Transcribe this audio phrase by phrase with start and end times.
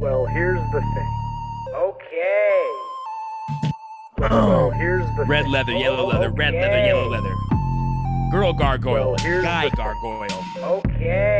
[0.00, 1.16] Well, here's the thing.
[1.74, 2.72] Okay.
[4.18, 5.52] Well, here's the Red thing.
[5.52, 7.34] leather, yellow leather, red leather, yellow leather.
[8.30, 10.44] Girl gargoyle, Well, here's guy the- gargoyle.
[10.58, 11.38] Okay.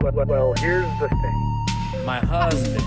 [0.00, 2.04] Well, well, here's the thing.
[2.04, 2.82] My husband.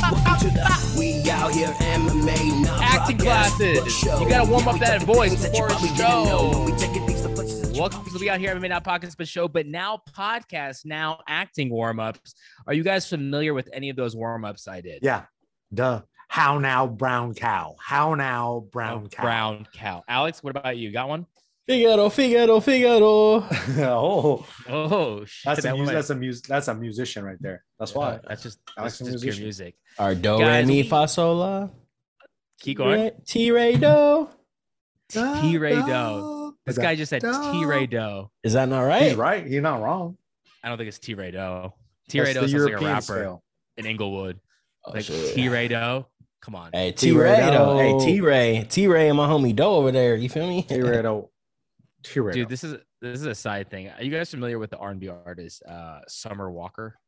[0.00, 4.02] Welcome to the We Out Here MMA non Acting classes.
[4.04, 6.66] You gotta warm up that voice before a show.
[7.78, 11.70] Welcome to We Out Here MMA Now Podcast but show, but now podcast, now acting
[11.70, 12.34] warm ups.
[12.66, 14.98] Are you guys familiar with any of those warm ups I did?
[15.02, 15.26] Yeah.
[15.72, 16.02] Duh.
[16.28, 17.76] How now, brown cow?
[17.80, 19.22] How now, brown Oh, cow?
[19.22, 20.02] Brown cow.
[20.08, 20.90] Alex, what about you?
[20.90, 21.26] Got one?
[21.68, 23.46] Figaro, Figaro, Figaro.
[23.86, 25.44] oh, Oh, shit.
[25.44, 27.64] that's a that mus- that's a mus- that's a musician right there.
[27.78, 28.18] That's why.
[28.26, 29.76] That's just, Alex that's just pure music.
[30.00, 31.68] Our do, Guys, re, mi, fa, sol, la.
[32.60, 33.12] Keep going.
[33.24, 34.28] T, Ray, do.
[35.10, 36.37] T Ray Doe.
[36.68, 37.52] This guy just said Doe.
[37.52, 38.30] T Ray Doe.
[38.42, 39.02] Is that not right?
[39.02, 39.42] He's right?
[39.42, 39.46] right.
[39.50, 40.16] He's not wrong.
[40.62, 41.74] I don't think it's T Ray Doe.
[42.08, 43.44] T Ray Doe the sounds like a rapper scale.
[43.76, 44.38] in Inglewood.
[44.86, 45.34] Oh, Like shit.
[45.34, 46.06] T Ray Doe.
[46.40, 46.70] Come on.
[46.72, 47.08] Hey, T.
[47.10, 47.76] T Ray, Ray though.
[47.76, 48.04] Hey, Doe.
[48.04, 50.14] T Ray, T Ray, and my homie Doe over there.
[50.14, 50.62] You feel me?
[50.68, 51.28] T-Rado.
[52.04, 52.32] T-Rado.
[52.32, 53.88] Dude, this is this is a side thing.
[53.88, 56.98] Are you guys familiar with the R&B artist uh Summer Walker?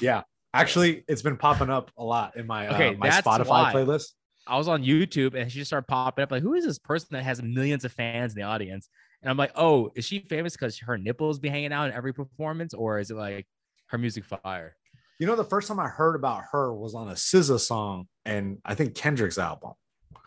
[0.00, 0.22] yeah.
[0.52, 3.72] Actually, it's been popping up a lot in my Okay, uh, my Spotify why.
[3.72, 4.14] playlist.
[4.50, 7.08] I was on YouTube and she just started popping up like, who is this person
[7.12, 8.88] that has millions of fans in the audience?
[9.22, 12.12] And I'm like, oh, is she famous because her nipples be hanging out in every
[12.12, 13.46] performance, or is it like
[13.86, 14.76] her music fire?
[15.20, 18.58] You know, the first time I heard about her was on a SZA song and
[18.64, 19.72] I think Kendrick's album.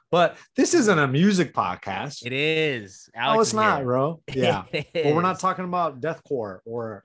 [0.10, 2.26] But this isn't a music podcast.
[2.26, 3.10] It is.
[3.16, 3.86] no, Alex it's is not, here.
[3.86, 4.22] bro.
[4.34, 4.64] Yeah.
[4.72, 7.04] Well, we're not talking about deathcore or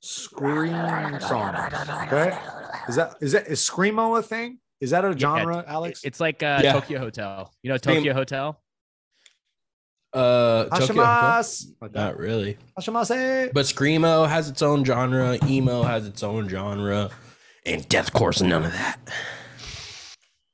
[0.00, 0.72] scream
[1.20, 1.72] songs.
[2.12, 2.36] Okay.
[2.88, 4.58] Is that is that is screamo a thing?
[4.82, 6.02] Is that a Yeah, genre, Alex?
[6.04, 6.72] It's like uh, Yeah.
[6.74, 7.54] Tokio Hotel.
[7.62, 8.60] You know Scream- Tokio Hotel?
[10.12, 11.02] Uh, Tokyo.
[11.02, 11.66] Hashimas.
[11.80, 11.98] Like that.
[12.00, 12.58] Not really.
[12.78, 13.52] Hashimase.
[13.54, 15.38] But screamo has its own genre.
[15.46, 17.10] Emo has its own genre,
[17.64, 18.98] and deathcore's none of that.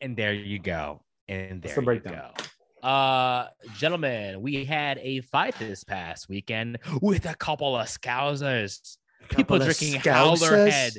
[0.01, 1.01] And there you go.
[1.27, 2.31] And That's there the you breakdown.
[2.83, 2.89] go.
[2.89, 8.97] Uh, gentlemen, we had a fight this past weekend with a couple of scousers.
[9.31, 10.69] People Couple of drinking scousers.
[10.71, 10.97] Howlerhead.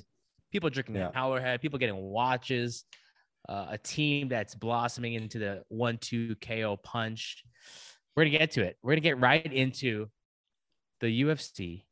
[0.52, 1.12] People drinking Yeah.
[1.16, 1.62] Howlerhead.
[1.62, 2.84] People getting watches.
[3.50, 7.44] Uh, a team that's blossoming into the one-two KO punch.
[8.16, 8.78] We're gonna get to it.
[8.84, 10.08] We're gonna get right into
[11.02, 11.84] the UFC.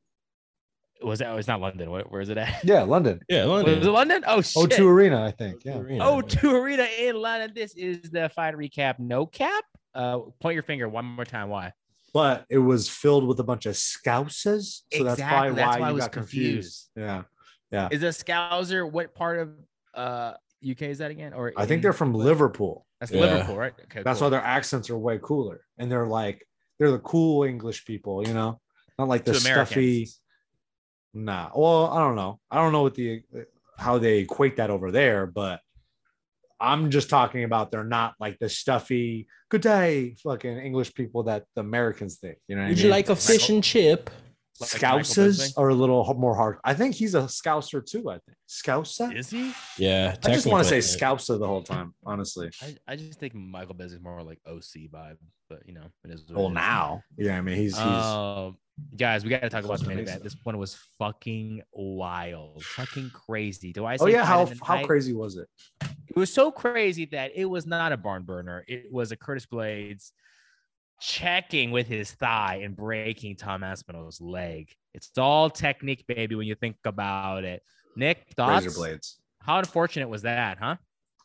[1.02, 1.30] Was that?
[1.30, 1.90] Oh, it's not London.
[1.90, 2.60] Where, where is it at?
[2.64, 3.20] Yeah, London.
[3.28, 3.94] Yeah, Was it London.
[3.94, 4.24] London?
[4.28, 4.70] Oh shit.
[4.70, 5.66] O2 Arena, I think.
[5.66, 5.82] Yeah.
[6.00, 7.54] Oh, to Arena in London.
[7.56, 9.00] This is the fight recap.
[9.00, 9.64] No cap.
[9.96, 11.50] Uh, point your finger one more time.
[11.50, 11.74] Why?
[12.14, 15.80] But it was filled with a bunch of scousers, So that's Exactly, probably that's why,
[15.80, 16.90] why I was got confused.
[16.96, 17.24] Yeah.
[17.72, 17.90] Yeah.
[17.92, 18.90] Is a Scouser?
[18.90, 19.50] What part of
[19.96, 21.34] uh UK is that again?
[21.34, 22.86] Or I think they're from Liverpool.
[23.00, 23.22] That's Yeah.
[23.22, 23.74] Liverpool, right?
[23.84, 24.28] Okay, That's cool.
[24.28, 25.62] why their accents are way cooler.
[25.78, 26.46] And they're like,
[26.80, 28.60] they're the cool English people, you know?
[28.98, 29.54] Not like the To stuffy.
[29.54, 30.20] Americans.
[31.14, 31.50] Nah.
[31.56, 32.40] Well, I don't know.
[32.52, 33.24] I don't know what the
[33.78, 35.60] how they equate that over there, but
[36.60, 41.46] I'm just talking about they're not like the stuffy good day fucking English people that
[41.56, 42.38] the Americans think.
[42.48, 44.10] You know what Would I you like a fish and chip?
[44.60, 46.58] Like Scousers are a little more hard.
[46.64, 48.10] I think he's a scouser too.
[48.10, 49.16] I think Scouser.
[49.16, 49.54] Is he?
[49.78, 51.26] Yeah, I just want to say technically.
[51.36, 52.50] scouser the whole time, honestly.
[52.62, 55.18] I, I just think Michael Bisping is more like OC vibe,
[55.50, 56.24] but you know, it is.
[56.28, 56.56] what Well, it is.
[56.56, 58.58] now, yeah, I mean, he's he's Um,
[58.96, 60.24] guys, we got to talk about the Close main event.
[60.24, 63.74] This one was fucking wild, fucking crazy.
[63.74, 63.94] Do I?
[64.00, 65.48] oh say yeah, how how crazy was it?
[66.08, 68.64] It was so crazy that it was not a barn burner.
[68.68, 70.12] It was a Curtis Blaydes
[71.00, 74.70] checking with his thigh and breaking Tom Aspinall's leg.
[74.94, 77.62] It's all technique, baby, when you think about it.
[77.96, 78.66] Nick, thoughts?
[78.66, 79.20] Razor blades.
[79.42, 80.76] How unfortunate was that, huh?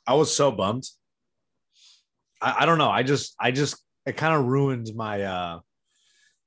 [0.06, 0.84] I was so bummed.
[2.40, 2.90] I, I don't know.
[2.90, 5.60] I just I just it kind of ruined my uh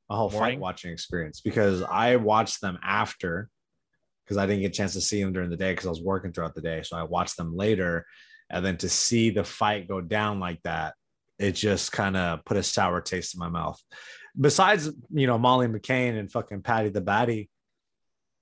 [0.10, 0.58] my whole Morning?
[0.58, 3.50] fight watching experience because I watched them after
[4.24, 6.02] because I didn't get a chance to see them during the day because I was
[6.02, 6.82] working throughout the day.
[6.84, 8.06] So I watched them later.
[8.50, 10.94] And then to see the fight go down like that,
[11.40, 13.82] it just kind of put a sour taste in my mouth.
[14.40, 17.50] Besides, you know, Molly McCann and fucking Paddy the Baddy,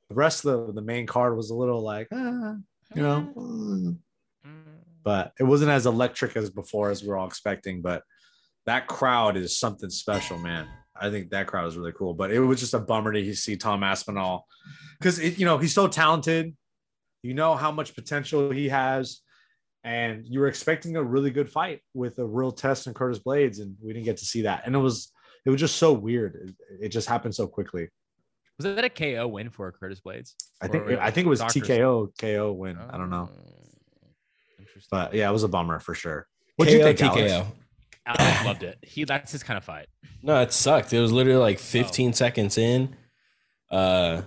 [0.09, 2.55] the rest of the, the main card was a little like, ah,
[2.95, 3.97] you know, mm.
[5.03, 7.81] but it wasn't as electric as before as we are all expecting.
[7.81, 8.03] But
[8.65, 10.67] that crowd is something special, man.
[10.95, 12.13] I think that crowd is really cool.
[12.13, 14.45] But it was just a bummer to see Tom Aspinall
[14.99, 16.55] because you know he's so talented.
[17.23, 19.21] You know how much potential he has,
[19.83, 23.59] and you were expecting a really good fight with a real test and Curtis Blaydes,
[23.61, 24.63] and we didn't get to see that.
[24.65, 25.11] And it was
[25.45, 26.55] it was just so weird.
[26.79, 27.89] It, it just happened so quickly.
[28.59, 30.33] Was that a KO win for Curtis Blaydes?
[30.61, 32.77] I think Or I think it was doctors- TKO KO win.
[32.77, 34.07] I don't know, Oh,
[34.59, 34.87] Interesting.
[34.91, 36.27] but yeah, it was a bummer for sure.
[36.55, 37.21] What do you think, Alex?
[37.33, 37.45] TKO.
[38.05, 38.77] Alex loved it.
[38.83, 39.87] He that's his kind of fight.
[40.21, 40.93] No, it sucked.
[40.93, 41.61] It was literally like Oh.
[41.61, 42.95] 15 seconds in.
[43.71, 44.21] Uh,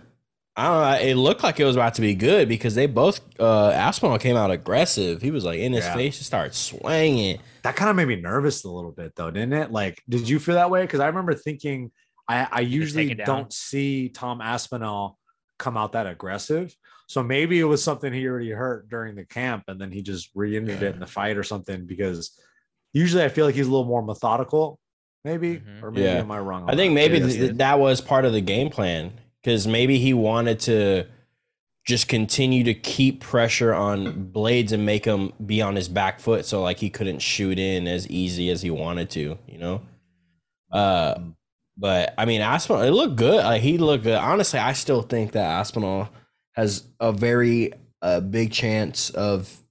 [0.58, 1.08] I don't know.
[1.10, 4.36] It looked like it was about to be good because they both uh Aspinall came
[4.36, 5.20] out aggressive.
[5.20, 5.94] He was like in his Yeah.
[5.94, 7.38] face, just started swinging.
[7.62, 9.70] That kind of made me nervous a little bit, though, didn't it?
[9.70, 10.82] Like, did you feel that way?
[10.82, 11.90] Because I remember thinking,
[12.28, 15.18] I, I usually don't see Tom Aspinall
[15.58, 16.74] come out that aggressive.
[17.08, 20.30] So maybe it was something he already hurt during the camp, and then he just
[20.34, 20.88] re-injured Yeah.
[20.88, 21.86] it in the fight or something.
[21.86, 22.32] Because
[22.92, 24.78] usually I feel like he's a little more methodical,
[25.24, 25.82] maybe, Mhm.
[25.82, 26.14] or maybe Yeah.
[26.14, 26.64] am I wrong?
[26.68, 26.94] I think that?
[27.10, 29.12] maybe th- that was part of the game plan
[29.46, 31.04] because maybe he wanted to
[31.86, 36.44] just continue to keep pressure on Blaydes and make him be on his back foot,
[36.44, 39.82] so like he couldn't shoot in as easy as he wanted to, you know.
[40.72, 41.20] Uh,
[41.76, 43.44] but I mean, Aspinall, it looked good.
[43.44, 44.18] Like he looked good.
[44.18, 46.08] Honestly, I still think that Aspinall
[46.54, 47.72] has a very
[48.02, 49.62] uh, big chance of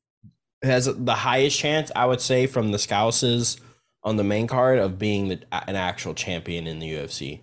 [0.61, 3.57] has the highest chance I would say from the Scouses
[4.03, 7.41] on the main card of being the, an actual champion in the UFC.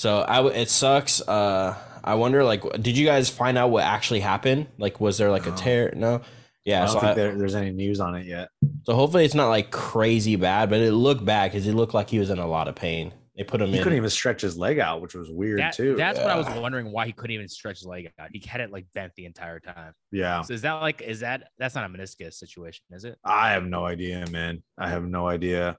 [0.00, 1.20] So I w- it sucks.
[1.20, 4.68] Uh, I wonder like did you guys find out what actually happened?
[4.78, 5.92] Like was there like a tear?
[5.94, 6.22] No.
[6.64, 8.48] Yeah, I don't so, think I- there, there's any news on it yet.
[8.84, 12.08] so hopefully it's not like crazy bad, but it looked bad because he looked like
[12.08, 13.12] he was in a lot of pain.
[13.36, 13.82] They put him in He in.
[13.82, 15.96] couldn't even stretch his leg out, which was weird That- too.
[15.96, 18.28] that's what I was wondering why he couldn't even stretch his leg out.
[18.32, 19.92] He had it like bent the entire time.
[20.12, 20.40] yeah.
[20.40, 23.18] So is that like is that that's not a meniscus situation, is it?
[23.22, 24.62] I have no idea, man.
[24.78, 25.76] I have no idea.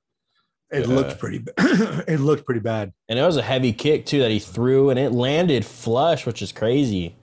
[0.71, 0.95] It Yeah.
[0.95, 1.44] looked pretty.
[1.57, 2.94] it looked pretty bad.
[3.09, 6.41] and it was a heavy kick too that he threw, and it landed flush, which
[6.41, 7.15] is crazy.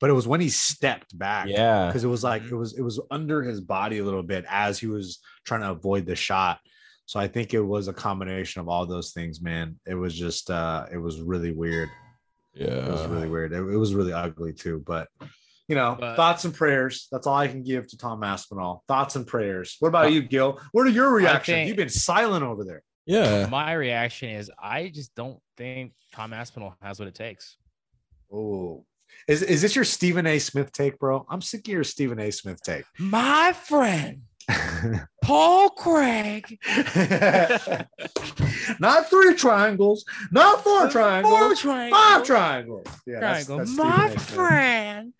[0.00, 1.48] But it was when he stepped back.
[1.48, 2.50] Yeah, because it was like Mhm.
[2.52, 5.70] it was it was under his body a little bit as he was trying to
[5.70, 6.58] avoid the shot.
[7.06, 9.78] So I think it was a combination of all those things, man.
[9.86, 11.88] It was just uh it was really weird.
[12.52, 12.86] Yeah.
[12.86, 13.52] It was really weird.
[13.52, 14.82] It, it was really ugly too.
[14.86, 15.08] But
[15.68, 17.08] you know, But- thoughts and prayers.
[17.10, 18.84] That's all I can give to Tom Aspinall.
[18.88, 19.76] Thoughts and prayers.
[19.80, 20.60] What about uh, you, Gil?
[20.72, 21.54] What are your reactions?
[21.56, 22.82] think- You've been silent over there.
[23.06, 23.46] Yeah.
[23.48, 27.56] My reaction is I just don't think Tom Aspinall has what it takes.
[28.32, 28.84] Oh,
[29.28, 30.38] is is this your Stephen A.
[30.40, 31.24] Smith take, bro?
[31.30, 32.32] I'm sick of your Stephen A.
[32.32, 32.84] Smith take.
[32.98, 34.22] My friend,
[35.22, 36.58] Paul Craig.
[38.80, 42.00] not three triangles, not four triangles, Four triangles.
[42.00, 42.86] five triangles.
[43.06, 43.58] Yeah, that's- Triangle.
[43.58, 44.10] that's Stephen My A.
[44.10, 44.22] Smith.
[44.30, 45.12] friend.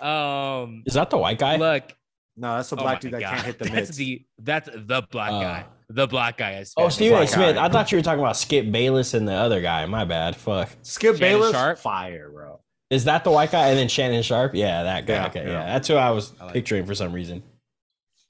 [0.00, 1.56] Um, Is that the white guy?
[1.56, 1.92] look.
[2.36, 3.30] No, that's the oh black my dude that God.
[3.34, 3.96] can't hit the That's mitts.
[3.96, 5.40] the that's the black Oh.
[5.40, 5.64] guy.
[5.88, 6.58] The black guy.
[6.58, 7.20] Is oh, Stephen A.
[7.22, 7.56] black Smith.
[7.56, 7.64] guy.
[7.64, 9.84] I thought you were talking about Skip Bayless and the other guy.
[9.86, 10.36] My bad.
[10.36, 10.68] Fuck.
[10.82, 11.78] Skip Shannon Bayless, Sharpe.
[11.78, 12.60] fire, bro.
[12.90, 13.68] Is that the white guy?
[13.70, 14.54] And then Shannon Sharpe?
[14.54, 15.14] Yeah, that guy.
[15.14, 15.50] Yeah, okay, yeah.
[15.52, 15.66] yeah.
[15.66, 17.42] That's who I was I like picturing for some reason.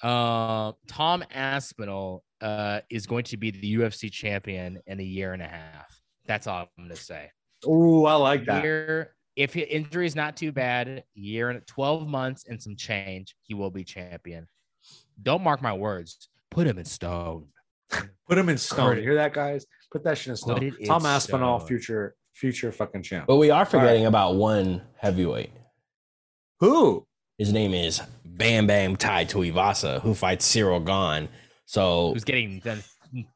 [0.02, 5.42] Uh, Tom Aspinall uh, is going to be the UFC champion in a year and
[5.42, 6.00] a half.
[6.26, 7.30] That's all I'm going to say.
[7.66, 8.62] Ooh, I like that.
[8.62, 13.37] Year, if his injury is not too bad, year and 12 months and some change,
[13.43, 14.49] he will be champion.
[15.23, 16.29] Don't mark my words.
[16.50, 17.46] Put him in stone.
[18.29, 18.88] Put him in stone.
[18.88, 19.64] Put You hear that, guys?
[19.93, 20.64] Put that shit in stone.
[20.64, 21.69] it in Tom Aspinall, stone.
[21.69, 23.29] future, future fucking champ.
[23.29, 25.52] But we are forgetting about one heavyweight.
[26.58, 27.06] Who?
[27.38, 31.29] His name is Bam Bam Tai Tuivasa, who fights Ciryl Gane.
[31.64, 32.82] So Who's getting then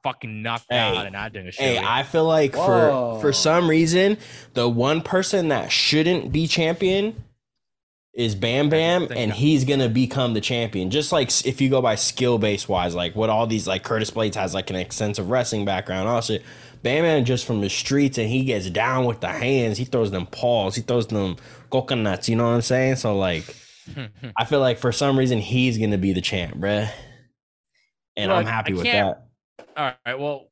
[0.02, 1.62] fucking knocked Hey, out and not doing a shit.
[1.64, 3.14] Hey, I feel like Whoa.
[3.16, 4.18] for for some reason,
[4.54, 7.24] the one person that shouldn't be champion
[8.14, 10.90] is Bam Bam, think and that- he's gonna become the champion.
[10.90, 14.10] Just like if you go by skill base wise, like what all these like Curtis
[14.10, 16.42] Blaydes has like an extensive wrestling background, all shit.
[16.82, 19.78] Bam Bam just from the streets and he gets down with the hands.
[19.78, 20.74] He throws them paws.
[20.74, 21.36] He throws them
[21.70, 22.28] coconuts.
[22.28, 22.96] You know what I'm saying?
[22.96, 23.44] So like,
[24.36, 26.90] I feel like for some reason he's gonna be the champ, bruh.
[28.16, 29.26] And I'm happy I with can't- that.
[29.76, 30.18] All right.
[30.18, 30.48] Well,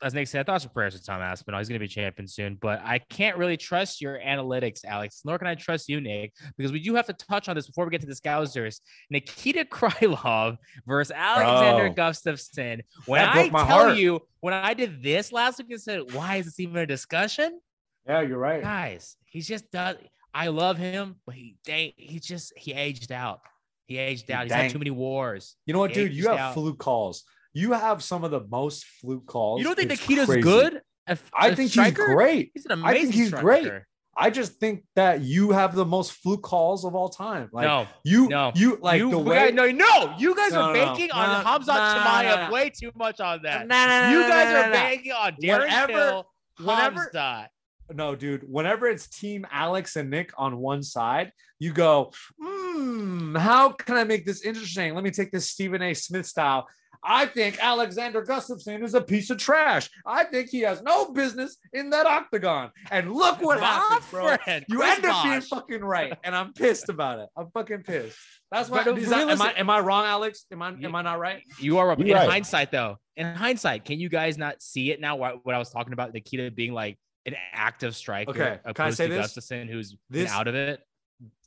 [0.00, 1.58] as Nick said, thoughts and prayers for Tom Aspinall.
[1.58, 5.22] Oh, he's going to be champion soon, but I can't really trust your analytics, Alex.
[5.24, 7.84] Nor can I trust you, Nick, because we do have to touch on this before
[7.84, 8.80] we get to the Scousers.
[9.10, 12.04] Nikita Krylov versus Alexander Bro.
[12.10, 12.80] Gustafsson.
[13.06, 13.96] When I tell heart.
[13.96, 17.60] you, when I did this last week and said, why is this even a discussion?
[18.06, 18.62] Yeah, you're right.
[18.62, 19.96] Guys, he's just does.
[20.32, 23.40] I love him, but he dang, he just he aged out.
[23.86, 24.42] He aged out.
[24.44, 24.62] He's Dang.
[24.64, 25.56] had too many wars.
[25.66, 26.14] You know what, He dude?
[26.14, 26.54] You have out.
[26.54, 27.24] fluke calls.
[27.54, 29.60] You have some of the most fluke calls.
[29.60, 30.42] You don't think It's Nikita's crazy.
[30.42, 30.80] good?
[31.06, 32.06] A- I a think striker?
[32.06, 32.50] he's great.
[32.54, 33.72] He's an amazing I think he's great.
[34.20, 37.48] I just think that you have the most fluke calls of all time.
[37.52, 38.50] Like no, you, no.
[38.54, 39.52] you like you, the way.
[39.52, 40.86] got- no, no, you guys No, are no, no.
[40.86, 42.52] banking No, on no, Hamzat no, no, no, no.
[42.52, 43.66] way too much on that.
[43.68, 44.72] No, no, no, you guys no, no, are no.
[44.72, 46.26] banking on Darren Whenever- Till,
[46.66, 47.46] whenever- Hamzat.
[47.94, 48.42] No, dude.
[48.46, 54.04] Whenever it's Team Alex and Nick on one side, you go, hmm, how can I
[54.04, 54.94] make this interesting?
[54.94, 55.94] Let me take this Stephen A.
[55.94, 56.66] Smith style.
[57.02, 59.88] I think Alexander Gustafsson is a piece of trash.
[60.04, 62.70] I think he has no business in that octagon.
[62.90, 64.36] And look what My happened, bro.
[64.38, 67.28] friend, You Chris end up being fucking right, and I'm pissed about it.
[67.36, 68.16] I'm fucking pissed.
[68.50, 68.84] That's why.
[68.84, 70.46] But uh, is that- am, I, am I wrong, Alex?
[70.52, 71.42] Am I You- am I not right?
[71.60, 72.28] You are You're in right.
[72.30, 72.96] hindsight, though.
[73.16, 75.16] In hindsight, can you guys not see it now?
[75.16, 78.70] What, what I was talking about, Nikita being like an active striker Okay, can I
[78.70, 79.34] opposed say to this?
[79.36, 80.80] Gustafsson, who's been This- out of it.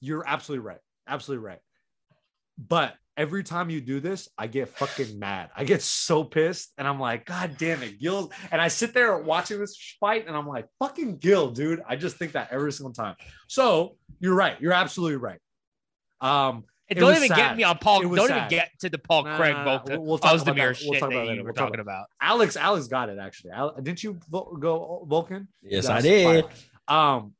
[0.01, 0.79] You're absolutely right.
[1.08, 1.60] Absolutely right.
[2.58, 5.51] But every time you do this, I get fucking mad.
[5.55, 8.31] I get so pissed, and I'm like, God damn it, Gil.
[8.51, 11.83] And I sit there watching this fight, and I'm like, fucking Gil, dude.
[11.87, 13.15] I just think that every single time.
[13.47, 14.59] So you're right.
[14.59, 15.39] You're absolutely right.
[16.19, 17.37] Um, It don't even sad.
[17.37, 17.99] get me on Paul.
[18.11, 18.37] It Don't sad.
[18.37, 19.77] even get to the Paul Nah, Craig nah, nah.
[19.77, 20.65] Volta We'll- we'll talk about Ozdemir that.
[20.65, 21.41] We'll shit talk about that you later.
[21.43, 22.05] were We'll talk talking about.
[22.21, 23.51] Alex, Alex got it actually.
[23.51, 25.47] Al- didn't you vo- go Volkan?
[25.61, 26.45] Yes, That's I did.
[26.87, 26.97] fire.
[27.15, 27.33] Um,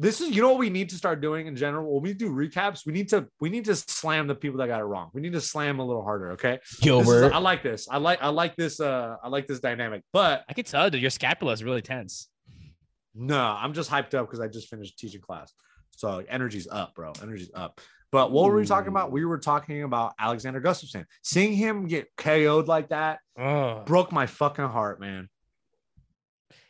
[0.00, 1.92] this is you know what we need to start doing in general.
[1.94, 4.80] When we do recaps, we need to we need to slam the people that got
[4.80, 5.10] it wrong.
[5.12, 6.32] We need to slam a little harder.
[6.32, 7.32] Okay, This is- Gilbert.
[7.32, 7.88] I like this.
[7.90, 8.80] I like I like this.
[8.80, 10.02] Uh, I like this dynamic.
[10.12, 12.28] But I can tell that your scapula is really tense.
[13.14, 15.52] no, I'm just hyped up because I just finished teaching class.
[15.96, 17.12] So energy's up, bro.
[17.20, 17.80] Energy's up.
[18.12, 19.10] But what were we talking about?
[19.10, 21.04] We were talking about Alexander Gustafsson.
[21.24, 23.82] Seeing him get KO'd like that Oh.
[23.84, 25.28] broke my fucking heart, man.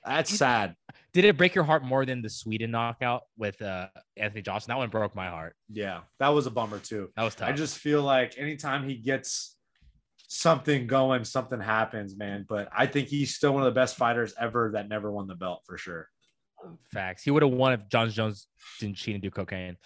[0.04, 0.74] That's sad.
[1.18, 4.70] Did it break your heart more than the Sweden knockout with uh, Anthony Johnson?
[4.70, 5.56] That one broke my heart.
[5.68, 7.10] Yeah, that was a bummer too.
[7.16, 7.48] That was tough.
[7.48, 9.56] I just feel like anytime he gets
[10.28, 12.46] something going, something happens, man.
[12.48, 15.34] But I think he's still one of the best fighters ever that never won the
[15.34, 16.08] belt for sure.
[16.92, 17.24] Facts.
[17.24, 18.46] He would have won if Jon Jones
[18.78, 19.76] didn't cheat and do cocaine.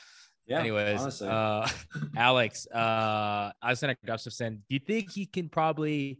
[0.46, 0.60] Yeah.
[0.60, 1.28] Anyways, honestly.
[1.30, 1.66] uh,
[2.14, 6.12] Alex, uh, Alexander Gustafsson, do you think he can probably?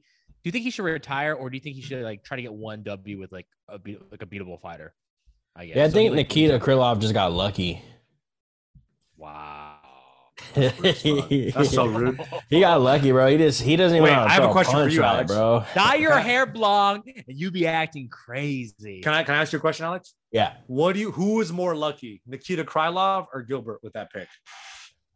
[0.43, 2.43] Do you think he should retire, or do you think he should like try to
[2.43, 3.79] get one W with like a
[4.11, 4.95] like a beatable fighter?
[5.55, 5.77] I guess.
[5.77, 7.83] Yeah, I So think like, Nikita moves Krylov just got lucky.
[9.17, 9.69] Wow.
[10.55, 12.21] That's so rude.
[12.51, 13.27] He got lucky, bro.
[13.29, 14.05] He just he doesn't even.
[14.05, 15.33] Wait, know I have a throw question for punch you, right, Alex.
[15.33, 15.65] bro.
[15.75, 19.01] Dye your hair blonde, and you be acting crazy.
[19.03, 20.15] Can I can I ask you a question, Alex?
[20.31, 24.29] Yeah, What do you who is more lucky, Nikita Krylov or Gilbert with that pick?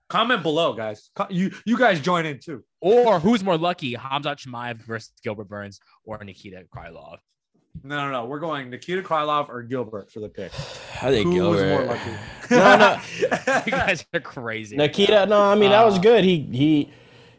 [0.08, 1.10] Comment below, guys.
[1.30, 2.62] You you guys join in too.
[2.80, 7.16] or who's more lucky, Hamzat Chimaev versus Gilbert Burns or Nikita Krylov?
[7.82, 8.24] No, no, no.
[8.26, 10.52] We're going Nikita Krylov or Gilbert for the pick.
[11.02, 12.10] I think Who was more lucky?
[12.50, 13.00] No, no.
[13.66, 14.76] you guys are crazy.
[14.76, 16.24] Nikita, no, I mean that was Uh, good.
[16.24, 16.90] He he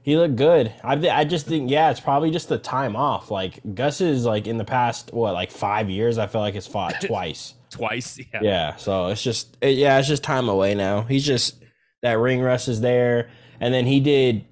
[0.01, 0.73] he looked good.
[0.83, 3.31] I I just think yeah, it's probably just the time off.
[3.31, 6.17] Like Gus is like in the past what like five years.
[6.17, 7.53] I feel like has fought twice.
[7.69, 8.17] twice.
[8.17, 8.39] Yeah.
[8.41, 11.03] Yeah, so it's just it, yeah, it's just time away now.
[11.03, 11.63] He's just
[12.01, 13.29] that ring rust is there,
[13.59, 14.45] and then he did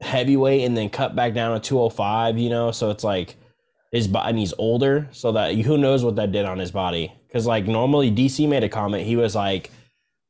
[0.00, 2.38] heavyweight and then cut back down to two hundred five.
[2.38, 3.36] You know, so it's like
[3.92, 7.12] his body and he's older, so that who knows what that did on his body?
[7.26, 9.70] Because like normally DC made a comment, he was like,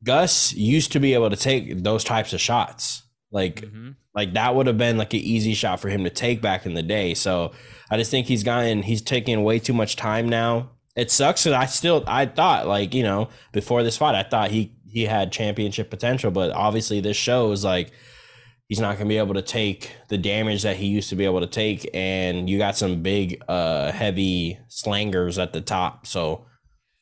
[0.04, 3.96] Gus used to be able to take those types of shots, like Mhm.
[4.14, 6.74] like that would have been like an easy shot for him to take back in
[6.74, 7.14] the day.
[7.14, 7.52] So
[7.90, 10.70] I just think he's gotten he's taking way too much time now.
[10.94, 14.50] It sucks that I still I thought like you know before this fight I thought
[14.50, 17.90] he he had championship potential, but obviously this shows like
[18.68, 21.40] he's not gonna be able to take the damage that he used to be able
[21.40, 26.06] to take, and you got some big uh heavy slangers at the top.
[26.06, 26.46] So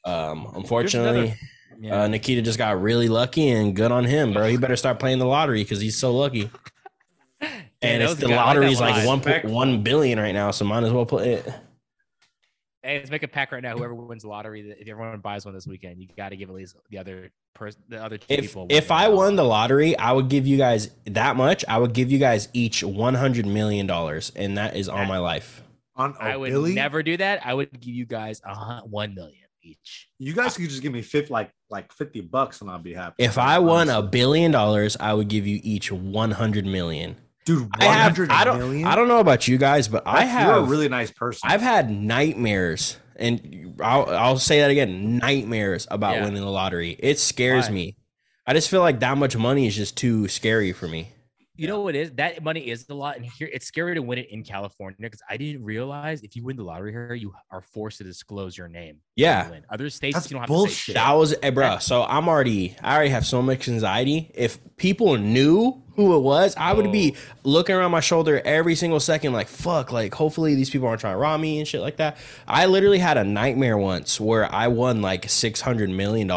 [0.05, 1.35] um unfortunately.
[1.81, 2.03] Yeah.
[2.03, 4.49] Uh, Nikita just got really lucky and good on him, bro.
[4.49, 6.51] He better start playing the lottery because he's so lucky.
[7.83, 8.33] And that it's the good.
[8.33, 9.07] I like lottery's like line.
[9.07, 11.45] one point one billion right now, so might as well put it.
[12.83, 13.77] Hey, let's make a pack right now.
[13.77, 16.55] Whoever wins the lottery, if everyone buys one this weekend, you got to give at
[16.55, 18.67] least the other person, the other two If people.
[18.69, 19.17] if I dollar.
[19.17, 21.65] won the lottery, I would give you guys that much.
[21.69, 25.19] I would give you guys each one hundred million dollars, and that is all my
[25.19, 25.63] life.
[25.97, 26.75] On I would Billy?
[26.75, 27.47] never do that.
[27.47, 30.09] I would give you guys a hun- one million each.
[30.19, 33.15] You guys could just give me fifty, like like fifty bucks, and I'll be happy.
[33.23, 37.17] If I won a billion dollars, I would give you each one hundred million.
[37.47, 38.19] dude, I have.
[38.31, 38.59] I don't.
[38.59, 38.87] million.
[38.89, 40.49] I don't know about you guys, but I have.
[40.49, 41.49] You're a really nice person.
[41.51, 46.25] I've had nightmares, and I'll, I'll say that again nightmares about Yeah.
[46.25, 46.97] winning the lottery.
[46.99, 47.75] It scares Why?
[47.75, 47.97] me.
[48.47, 51.09] I just feel like that much money is just too scary for me.
[51.57, 52.11] You know what it is?
[52.13, 55.23] That money is a lot, and here it's scary to win it in California because
[55.31, 58.67] I didn't realize if you win the lottery here, you are forced to disclose your
[58.67, 58.99] name.
[59.15, 59.49] Yeah.
[59.49, 59.61] you.
[59.71, 60.71] Other states That's you don't have bullshit.
[60.71, 60.95] to say shit.
[60.97, 61.79] That was, eh, bro.
[61.79, 64.33] So I'm already, I already have so much anxiety.
[64.35, 68.99] If people knew who it was, I would be looking around my shoulder every single
[68.99, 71.99] second, like, fuck, like, hopefully these people aren't trying to rob me and shit like
[71.99, 72.17] that.
[72.49, 76.29] I literally had a nightmare once where I won like $600 million.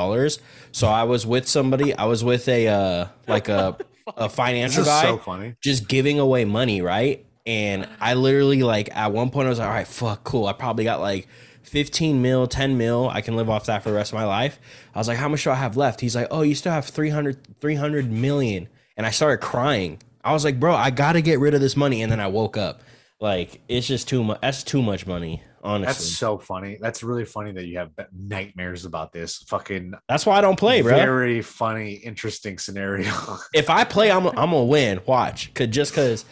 [0.71, 3.77] So I was with somebody, I was with a, uh, like a,
[4.15, 5.55] a This financial is guy so funny.
[5.61, 7.25] just giving away money, right?
[7.45, 10.47] And I literally like at one point I was like, all right, fuck, cool.
[10.47, 11.27] I probably got like
[11.63, 13.09] 15 mil, 10 mil.
[13.09, 14.59] I can live off that for the rest of my life.
[14.93, 16.01] I was like, how much do I have left?
[16.01, 18.67] He's like, oh, you still have 300, 300 million.
[18.95, 20.01] And I started crying.
[20.23, 22.01] I was like, bro, I got to get rid of this money.
[22.01, 22.81] And then I woke up.
[23.19, 24.39] Like, it's just too much.
[24.41, 25.85] That's too much money, honestly.
[25.85, 26.77] That's That's, so funny.
[26.79, 29.37] That's really funny that you have nightmares about this.
[29.47, 30.95] Fucking That's why I don't play, bro.
[30.95, 33.11] very funny, interesting scenario.
[33.53, 35.01] if I play, I'm, I'm gonna win.
[35.05, 36.25] Watch, cause just cause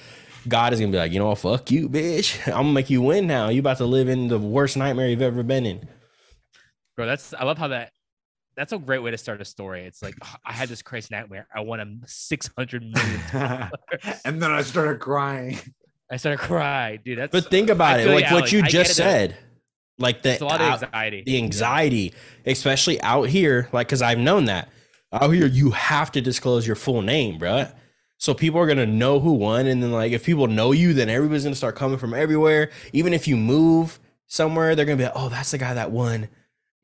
[0.48, 2.46] God is gonna be like, you know what, fuck you, bitch.
[2.48, 3.50] I'm gonna make you win now.
[3.50, 5.88] You about to live in the worst nightmare you've ever been in.
[6.96, 7.91] Bro, that's I love how that
[8.55, 9.86] that's a great way to start a story.
[9.86, 11.48] It's like "Oh, I had this crazy nightmare.
[11.53, 13.22] I won a six hundred million.
[14.25, 15.60] and then I started crying.
[16.12, 17.17] I started crying, dude.
[17.19, 19.38] That's But think about I it, feel like what you I just it, said,
[19.97, 21.24] like the it's a lot of out- anxiety.
[21.25, 22.13] the anxiety,
[22.45, 24.69] especially out here, like because I've known that
[25.13, 27.67] out here you have to disclose your full name, bro.
[28.17, 31.09] So people are gonna know who won, and then like if people know you, then
[31.09, 32.71] everybody's gonna start coming from everywhere.
[32.93, 36.27] Even if you move somewhere, they're gonna be like, "Oh, that's the guy that won."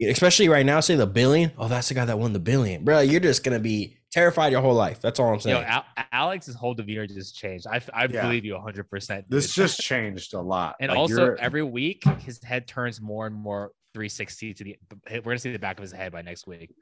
[0.01, 1.51] Especially right now, say the billion.
[1.57, 2.99] Oh, that's the guy that won the billion, bro.
[3.01, 4.99] You're just gonna be terrified your whole life.
[5.01, 5.63] That's all I'm Yo, saying.
[5.63, 7.65] Al- Alex's whole demeanor just changed.
[7.67, 8.21] I, I Yeah.
[8.23, 8.89] believe you 100.
[8.89, 10.75] percent This just changed a lot.
[10.79, 14.77] and Like, also you're- every week his head turns more and more 360 to the.
[15.11, 16.73] We're gonna see the back of his head by next week.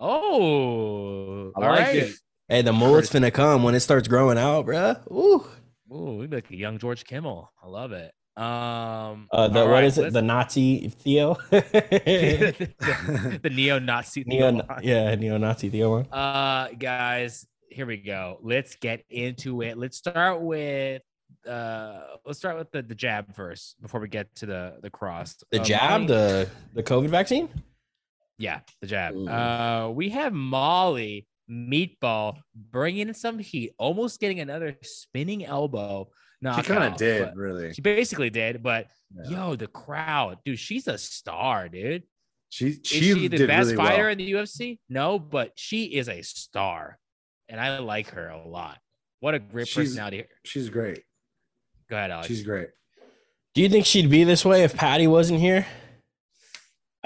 [0.00, 1.96] Oh, I all like right.
[1.96, 2.14] it.
[2.48, 5.00] hey, the mullet's finna come when it starts growing out, bruh.
[5.10, 5.44] Ooh.
[5.92, 7.50] Ooh, we like a young George Kimmel.
[7.62, 8.12] I love it.
[8.38, 10.12] Um, Uh, the what right, is it?
[10.12, 11.34] The Nazi Theo.
[11.50, 14.24] the, the neo-Nazi.
[14.26, 14.76] Neo, Theo.
[14.82, 16.06] yeah, neo-Nazi Theo one.
[16.12, 18.38] Uh, guys, here we go.
[18.42, 19.76] Let's get into it.
[19.76, 21.02] Let's start with
[21.48, 25.36] uh, let's start with the, the jab first before we get to the the cross.
[25.50, 27.48] The Uh, jab, Molly- the the COVID vaccine.
[28.38, 29.14] yeah, the jab.
[29.14, 29.28] Ooh.
[29.28, 36.08] Uh, we have Molly Meatball bringing in some heat, almost getting another spinning elbow.
[36.42, 37.72] She kind of did, really.
[37.74, 38.86] She basically did, but
[39.24, 39.30] Yeah.
[39.30, 42.04] yo, the crowd, dude, she's a star, dude.
[42.50, 44.12] She Is she, she, the best really fighter well.
[44.12, 44.78] in the UFC?
[44.88, 46.98] No, but she is a star,
[47.48, 48.78] and I like her a lot.
[49.20, 50.24] What a great She's- personality.
[50.44, 51.02] She's great.
[51.90, 52.28] Go ahead, Alex.
[52.28, 52.68] She's great.
[53.54, 55.66] Do you think she'd be this way if Paddy wasn't here?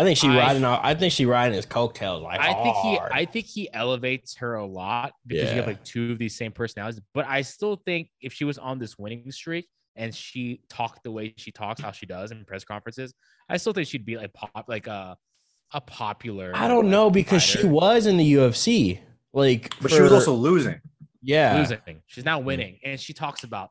[0.02, 0.64] I think she I- riding.
[0.64, 2.98] out- I think she riding his coattails like I think he.
[2.98, 6.52] I think he elevates her a lot because you have like two of these same
[6.52, 7.00] personalities.
[7.14, 11.10] But I still think if she was on this winning streak and she talked the
[11.10, 13.14] way she talks, how she does in press conferences,
[13.48, 15.16] I still think she'd be like pop, like a,
[15.72, 16.52] a popular.
[16.54, 18.98] I don't know because she was in the UFC.
[19.34, 20.80] Like, But she was also losing.
[21.22, 21.56] yeah.
[21.58, 22.02] losing.
[22.06, 23.70] She's now winning, and she talks about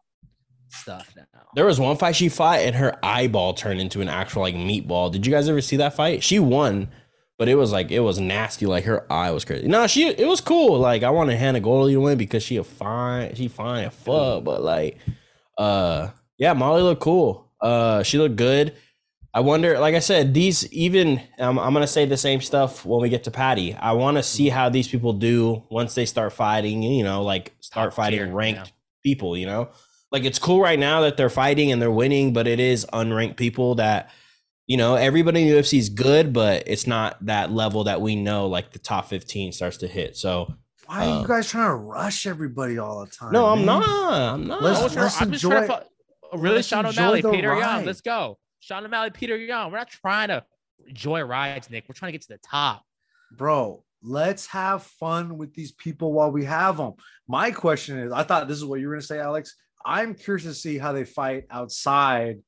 [0.72, 1.24] stuff now.
[1.56, 5.12] There was one fight she fought and her eyeball turned into an actual like meatball.
[5.12, 6.24] Did you guys ever see that fight?
[6.24, 6.89] She won,
[7.38, 8.65] but it was like it was nasty.
[8.65, 9.67] Like her eye was crazy.
[9.67, 10.80] No, she it was cool.
[10.80, 14.43] Like I wanted Hannah Goldy to win because she a fine, she fine as fuck.
[14.43, 14.98] But like,
[15.58, 17.52] uh, yeah, Molly looked cool.
[17.60, 18.76] Uh, she looked good.
[19.34, 23.02] I wonder, like I said, these even um, I'm gonna say the same stuff when
[23.02, 23.74] we get to Paddy.
[23.74, 26.84] I want to see how these people do once they start fighting.
[26.84, 28.74] You know, like start Top fighting tier, ranked yeah.
[29.04, 29.38] people.
[29.38, 29.69] You know,
[30.12, 33.38] like it's cool right now that they're fighting and they're winning, but it is unranked
[33.38, 34.10] people that
[34.67, 38.15] you know everybody in the UFC is good, but it's not that level that we
[38.15, 40.15] know like the top 15 starts to hit.
[40.17, 40.54] So
[40.86, 43.32] Why are Um, you guys trying to rush everybody all the time?
[43.32, 43.65] no, I'm man?
[43.65, 44.34] not.
[44.34, 44.62] I'm not.
[44.62, 47.86] Let's- I was let's I'm just trying to enjoy- really Sean O'Malley, the Petr Yan.
[47.86, 48.38] Let's go.
[48.60, 49.71] Sean O'Malley, Petr Yan.
[49.71, 50.43] We're not trying to
[50.88, 51.86] enjoy rides, Nick.
[51.89, 52.84] We're trying to get to the top.
[53.38, 56.93] bro let's have fun with these people while we have them
[57.28, 60.13] my question is i thought this is what you were going to say alex i'm
[60.13, 62.39] curious to see how they fight outside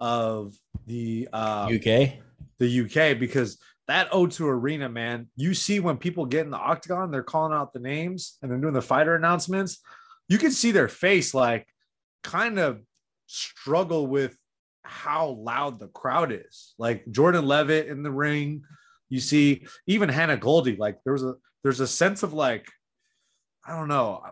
[0.00, 0.54] of
[0.86, 2.14] the uh UK.
[2.58, 7.10] the uk because that o2 arena man you see when people get in the octagon
[7.10, 9.80] they're calling out the names and they're doing the fighter announcements
[10.28, 11.66] you can see their face like
[12.22, 12.80] kind of
[13.26, 14.36] struggle with
[14.84, 18.62] how loud the crowd is like jordan leavitt in the ring
[19.08, 22.66] you see even hannah goldy like there's a there's a sense of like
[23.66, 24.22] i don't know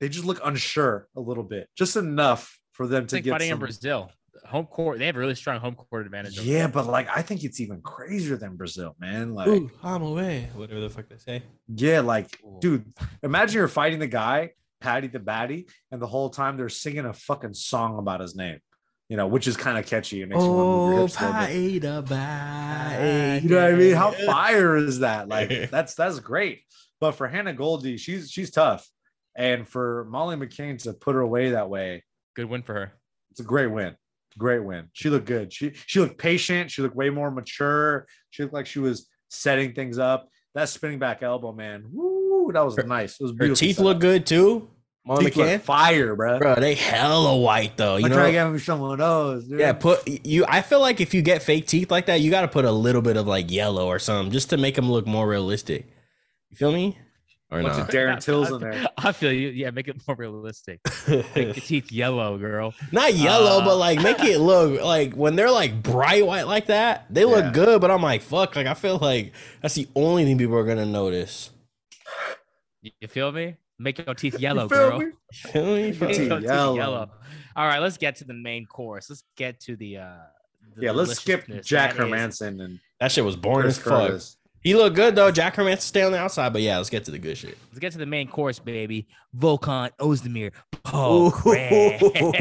[0.00, 3.58] they just look unsure a little bit just enough for them to get fighting in
[3.58, 4.10] Brazil.
[4.46, 4.98] Home court.
[4.98, 6.40] They have a really strong home court advantage.
[6.40, 10.48] yeah but like i think it's even crazier than brazil man like Ooh, I'm away.
[10.54, 11.42] Whatever the fuck they say.
[11.74, 12.58] yeah like Ooh.
[12.60, 12.84] dude
[13.22, 17.12] imagine you're fighting the guy paddy the baddy and the whole time they're singing a
[17.12, 18.58] fucking song about his name
[19.10, 21.20] you know which is kind of catchy it makes you wanna move your Oh, hips
[21.20, 21.82] a little bit.
[21.82, 23.40] pie the bye.
[23.42, 23.94] You know what I mean?
[23.94, 25.28] How fire is that?
[25.28, 26.62] Like that's that's great.
[27.00, 28.88] But for Hannah Goldy, she's she's tough.
[29.36, 32.04] And for Molly McCann to put her away that way,
[32.36, 32.92] Good win for her.
[33.30, 33.96] it's a great win.
[34.38, 34.88] Great win.
[34.92, 35.52] She looked good.
[35.52, 36.70] She she looked patient.
[36.70, 38.06] She looked way more mature.
[38.30, 40.28] She looked like she was setting things up.
[40.54, 41.84] That spinning back elbow, man.
[41.92, 43.14] Woo, that was Her- nice.
[43.20, 43.56] It was Her beautiful.
[43.56, 44.68] teeth look good too.
[45.04, 45.60] Molly Teeth look McCann.
[45.62, 46.38] fire, bro.
[46.38, 47.96] Bro, they hella white though.
[47.96, 49.48] You I'm know, trying to get me some of those.
[49.48, 49.58] Dude.
[49.58, 50.44] Yeah, put you.
[50.46, 52.70] I feel like if you get fake teeth like that, you got to put a
[52.72, 55.86] little bit of like yellow or something just to make them look more realistic.
[56.50, 56.98] You feel me?
[57.52, 57.88] Or bunch not?
[57.88, 58.86] of Darren Tills in there.
[58.96, 59.48] I feel you.
[59.48, 60.80] Yeah, make it more realistic.
[61.08, 62.74] Make the teeth yellow, girl.
[62.92, 66.66] not yellow, Uh, but like make it look like when they're like bright white like
[66.66, 67.50] that, they look Yeah.
[67.52, 67.80] good.
[67.80, 68.54] But I'm like, fuck.
[68.54, 69.32] Like I feel like
[69.62, 71.50] that's the only thing people are gonna notice.
[72.82, 73.56] You you feel me?
[73.78, 74.98] Make your teeth yellow, You girl.
[74.98, 75.06] me?
[75.32, 75.90] Feel me?
[75.92, 76.08] Make your
[76.40, 77.10] teeth yellow.
[77.56, 79.08] All right, let's get to the main course.
[79.10, 80.12] Let's get to the uh
[80.76, 83.78] the Yeah, let's skip deliciousness Jack that is- Hermansson and That shit was boring as
[83.78, 84.08] fuck.
[84.10, 84.36] Curtis.
[84.62, 85.30] He looked good though.
[85.30, 87.56] Jack Hermansson stay on the outside, but yeah, let's get to the good shit.
[87.70, 89.06] Let's get to the main course, baby.
[89.36, 90.52] Volkan Ozdemir.
[90.94, 91.32] Ooh,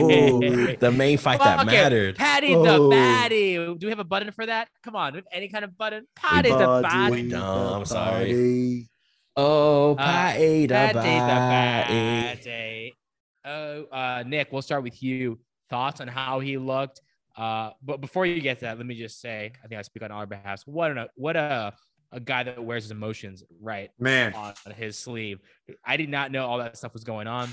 [0.01, 0.39] Oh,
[0.79, 1.71] the main fight that Fuck it.
[1.71, 2.15] mattered.
[2.17, 2.63] Paddy Oh.
[2.63, 3.79] the Baddy.
[3.79, 4.67] Do we have a button for that?
[4.83, 6.07] Come on, do we have any kind of button?
[6.15, 7.11] Paddy the Body, Baddy.
[7.11, 8.31] We dumb, I'm sorry.
[8.33, 8.89] body.
[9.37, 12.43] Oh, Uh, paddy the Paddy the baddy.
[12.45, 12.91] Baddy.
[13.45, 15.39] Oh, uh, Nick, we'll start with you.
[15.69, 17.01] Thoughts on how he looked?
[17.37, 20.03] Uh, but before you get to that, let me just say, I think I speak
[20.03, 20.63] on our behalf.
[20.65, 21.73] What a what a
[22.11, 25.39] a guy that wears his emotions right Man, on his sleeve.
[25.85, 27.49] I did not know all that stuff was going on.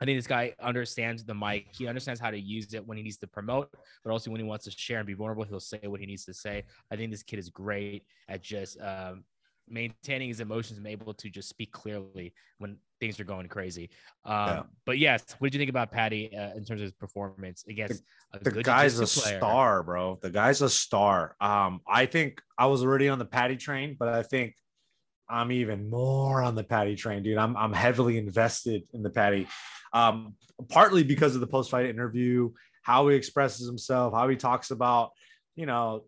[0.00, 1.68] I think this guy understands the mic.
[1.76, 3.70] He understands how to use it when he needs to promote,
[4.04, 6.24] but also when he wants to share and be vulnerable, he'll say what he needs
[6.24, 6.64] to say.
[6.90, 9.24] I think this kid is great at just um,
[9.68, 13.90] maintaining his emotions and able to just speak clearly when things are going crazy.
[14.24, 14.62] Um, Yeah.
[14.86, 18.02] But yes, what did you think about Paddy uh, in terms of his performance against
[18.32, 19.38] a the good guy's a player?
[19.38, 20.18] star, bro.
[20.22, 21.36] The guy's a star.
[21.40, 24.54] Um, I think I was already on the Paddy train, but I think
[25.28, 27.38] I'm even more on the Paddy train, dude.
[27.38, 29.48] I'm I'm heavily invested in the Paddy,
[29.92, 30.34] um,
[30.68, 32.50] partly because of the post fight interview,
[32.82, 35.10] how he expresses himself, how he talks about,
[35.56, 36.04] you know,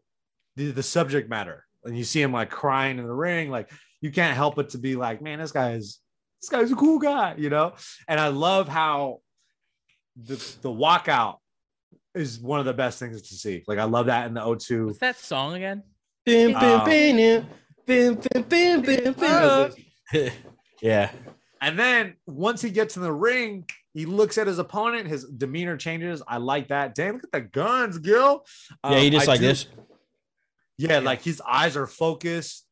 [0.56, 3.70] the, the subject matter, and you see him like crying in the ring, like
[4.00, 6.00] you can't help but to be like, man, this guy is
[6.42, 7.72] this guy's a cool guy, you know.
[8.08, 9.20] And I love how
[10.16, 11.36] the the walkout
[12.14, 13.62] is one of the best things to see.
[13.66, 14.86] Like I love that in the O2.
[14.86, 15.82] What's that song again?
[16.24, 17.16] Bim, bim, Um, bim,
[17.86, 20.32] bim, bim, bim, bim, bim.
[20.82, 21.10] Yeah.
[21.62, 25.08] And then once he gets in the ring, he looks at his opponent.
[25.08, 26.22] His demeanor changes.
[26.28, 26.94] I like that.
[26.94, 28.44] Damn, look at the guns, Gil.
[28.84, 29.66] Yeah, he Um, just I like do- this.
[30.78, 32.64] Yeah, like his eyes are focused.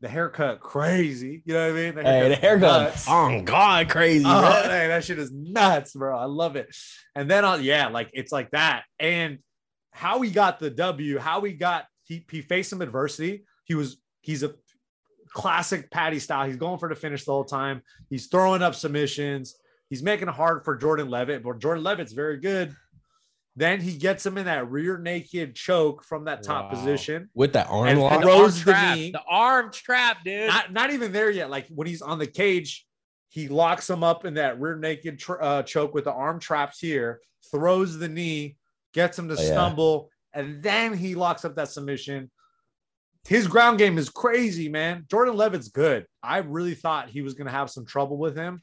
[0.00, 1.42] The haircut, crazy.
[1.44, 1.94] You know what I mean?
[1.94, 3.04] The Hey, the haircut.
[3.08, 4.24] Oh God, crazy.
[4.26, 4.68] Oh, bro.
[4.68, 6.18] man, that shit is nuts, bro.
[6.18, 6.74] I love it.
[7.14, 8.82] And then, uh, yeah, like it's like that.
[8.98, 9.38] And
[9.92, 13.44] how he got the W, how he got he he faced some adversity.
[13.64, 14.54] He was he's a
[15.32, 16.46] classic Paddy style.
[16.46, 17.82] He's going for the finish the whole time.
[18.10, 19.54] He's throwing up submissions.
[19.88, 22.74] He's making it hard for Jordan Leavitt, but Jordan Leavitt's very good.
[23.54, 26.70] Then he gets him in that rear naked choke from that top Wow.
[26.78, 27.28] position.
[27.34, 28.20] With that arm And lock.
[28.20, 28.96] The throws arm the trap.
[28.96, 29.10] knee.
[29.10, 30.48] The arm trap, dude.
[30.48, 31.50] Not, not even there yet.
[31.50, 32.86] Like when he's on the cage,
[33.28, 36.78] he locks him up in that rear naked tr- uh, choke with the arm traps
[36.78, 38.56] here, throws the knee,
[38.94, 39.46] gets him to Oh, yeah.
[39.52, 42.30] stumble, and then he locks up that submission.
[43.28, 45.04] His ground game is crazy, man.
[45.10, 46.06] Jordan Leavitt's good.
[46.22, 48.62] I really thought he was going to have some trouble with him.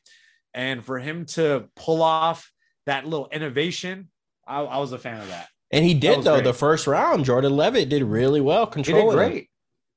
[0.54, 2.52] And for him to pull off
[2.86, 4.10] that little innovation,
[4.50, 5.48] I, I was a fan of that.
[5.72, 6.36] And he did though.
[6.36, 6.44] great.
[6.46, 9.18] The first round, Jordan Leavitt did really well He did controlling.
[9.20, 9.30] him.
[9.30, 9.50] great.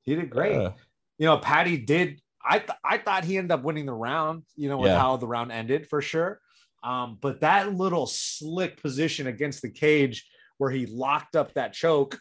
[0.03, 0.53] He did great.
[1.17, 2.19] You know, Paddy did.
[2.45, 4.43] I th- I thought he ended up winning the round.
[4.55, 4.99] You know, with Yeah.
[4.99, 6.39] how the round ended for sure.
[6.83, 12.19] Um, but that little slick position against the cage where he locked up that choke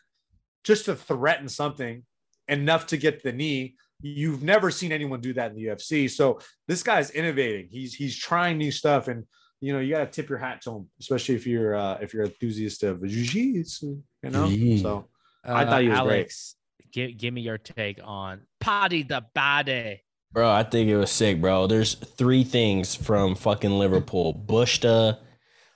[0.64, 2.04] just to threaten something
[2.48, 3.74] enough to get the knee.
[4.00, 6.08] You've never seen anyone do that in the UFC.
[6.08, 7.68] So this guy's innovating.
[7.70, 9.24] He's he's trying new stuff, and
[9.62, 12.12] you know you got to tip your hat to him, especially if you're uh, if
[12.12, 14.02] you're an enthusiast of jiu-jitsu.
[14.22, 14.82] You know, Yeah.
[14.82, 15.08] so
[15.44, 16.08] I thought he was great.
[16.08, 16.56] Uh, Alex,
[16.92, 20.02] Give, give me your take on Paddy the Body.
[20.32, 21.66] Bro, I think it was sick, bro.
[21.66, 25.18] There's three things from fucking Liverpool: Bushta,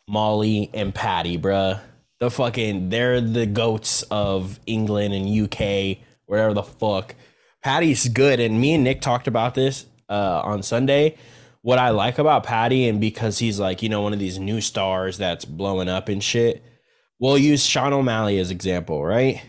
[0.09, 1.79] Molly, and Paddy, bro.
[2.21, 7.15] The fucking they're the goats of England and UK, wherever the fuck.
[7.63, 11.17] Paddy's good, and me and Nick talked about this uh, on Sunday.
[11.67, 14.61] What I like about Paddy, and because he's like you know one of these new
[14.61, 16.63] stars that's blowing up and shit.
[17.19, 19.43] We'll use Sean O'Malley as example, right?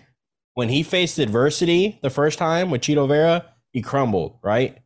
[0.56, 4.80] When he faced adversity the first time with Chito Vera, he crumbled, right?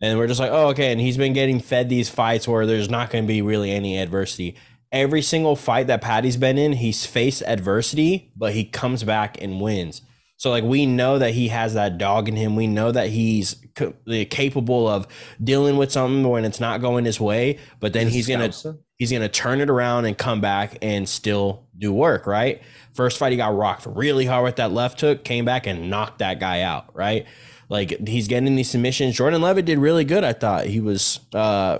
[0.00, 0.92] And we're just like, oh, okay.
[0.92, 3.98] And he's been getting fed these fights where there's not going to be really any
[3.98, 4.54] adversity.
[4.92, 9.60] Every single fight that Paddy's been in, he's faced adversity, but he comes back and
[9.60, 10.02] wins.
[10.44, 12.54] So, like, we know that he has that dog in him.
[12.54, 13.94] We know that he's ca-
[14.28, 15.06] capable of
[15.42, 19.10] dealing with something when it's not going his way, but then he's going to he's
[19.10, 22.60] going to turn it around and come back and still do work, right?
[22.92, 26.18] First fight, he got rocked really hard with that left hook, came back and knocked
[26.18, 27.24] that guy out, right?
[27.70, 29.16] Like he's getting these submissions.
[29.16, 30.24] Jordan Leavitt did really good.
[30.24, 31.78] I thought he was, uh,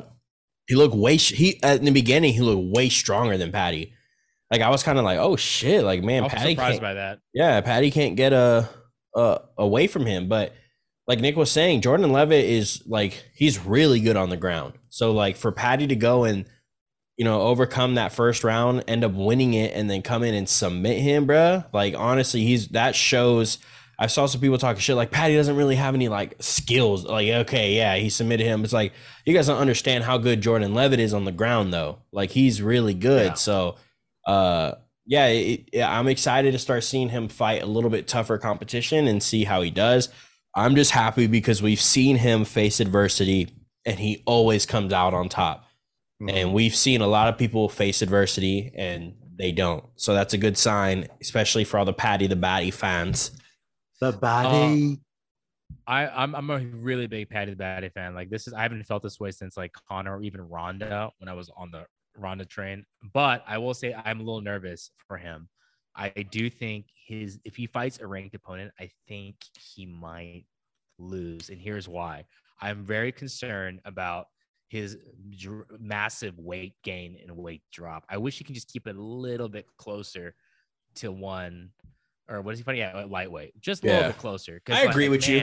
[0.69, 3.93] he looked way, he, in the beginning, he looked way stronger than Paddy.
[4.55, 6.95] Like I was kind of like, oh shit, like man, I was Paddy surprised by
[6.95, 7.19] that.
[7.33, 8.69] yeah, Paddy can't get a,
[9.17, 10.29] a away from him.
[10.29, 10.55] But
[11.09, 14.75] like Nick was saying, Jordan Leavitt is like he's really good on the ground.
[14.91, 16.45] So like for Paddy to go and
[17.17, 20.49] you know overcome that first round, end up winning it, and then come in and
[20.49, 21.67] submit him, bruh.
[21.73, 23.59] Like honestly, he's that shows.
[23.99, 27.05] I saw some people talking shit like Paddy doesn't really have any like skills.
[27.05, 28.63] Like okay, yeah, he submitted him.
[28.63, 28.93] It's like
[29.25, 31.99] you guys don't understand how good Jordan Leavitt is on the ground though.
[32.13, 33.31] Like he's really good.
[33.31, 33.35] Yeah.
[33.35, 33.79] So
[34.27, 34.73] uh
[35.07, 39.07] yeah, it, yeah, I'm excited to start seeing him fight a little bit tougher competition
[39.07, 40.09] and see how he does.
[40.55, 43.51] I'm just happy because we've seen him face adversity
[43.85, 45.67] and he always comes out on top.
[46.23, 46.33] Mhm.
[46.33, 49.85] And we've seen a lot of people face adversity and they don't.
[49.97, 53.33] So that's a good sign, especially for all the Paddy the Baddy fans.
[54.01, 55.01] the body.
[55.87, 58.15] I I'm I'm a really big Paddy the Baddy fan.
[58.15, 61.29] Like this is I haven't felt this way since like Conor or even Ronda when
[61.29, 61.85] I was on the
[62.17, 62.85] Ronda train.
[63.13, 65.49] But I will say I'm a little nervous for him.
[65.97, 70.47] I do think his if he fights a ranked opponent, I think he might
[70.99, 72.25] lose, and here's why.
[72.61, 74.27] I'm very concerned about
[74.69, 74.99] his
[75.39, 78.05] dr- massive weight gain and weight drop.
[78.09, 80.35] I wish he can just keep it a little bit closer
[80.97, 81.71] to one,
[82.29, 83.61] or what is he fighting at lightweight?
[83.61, 84.61] Just a little bit closer.
[84.69, 85.39] I agree with you.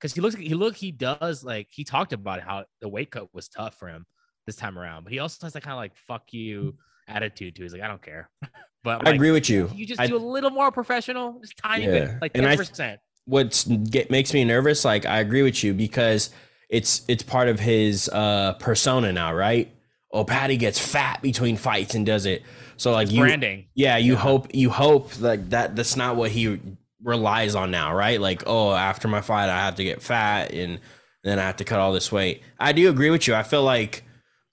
[0.00, 3.32] Because he looks, he look, he does like he talked about how the weight cut
[3.32, 4.04] was tough for him
[4.46, 6.74] this time around, but he also has that kind of like "fuck you"
[7.08, 7.62] attitude too.
[7.62, 8.28] He's like, I don't care.
[8.84, 9.70] But I like, agree with you.
[9.72, 11.90] You just I- do a little more professional, just tiny Yeah.
[11.92, 12.98] bit, like ten percent.
[13.26, 16.30] what's get makes me nervous like i agree with you because
[16.68, 19.72] it's it's part of his uh persona now right
[20.10, 22.42] oh paddy gets fat between fights and does it
[22.76, 23.66] so like you Branding.
[23.76, 24.18] yeah you Yeah.
[24.18, 26.58] hope you hope like that that's not what he
[27.04, 30.80] relies on now right like oh after my fight i have to get fat and
[31.22, 33.62] then i have to cut all this weight i do agree with you i feel
[33.62, 34.02] like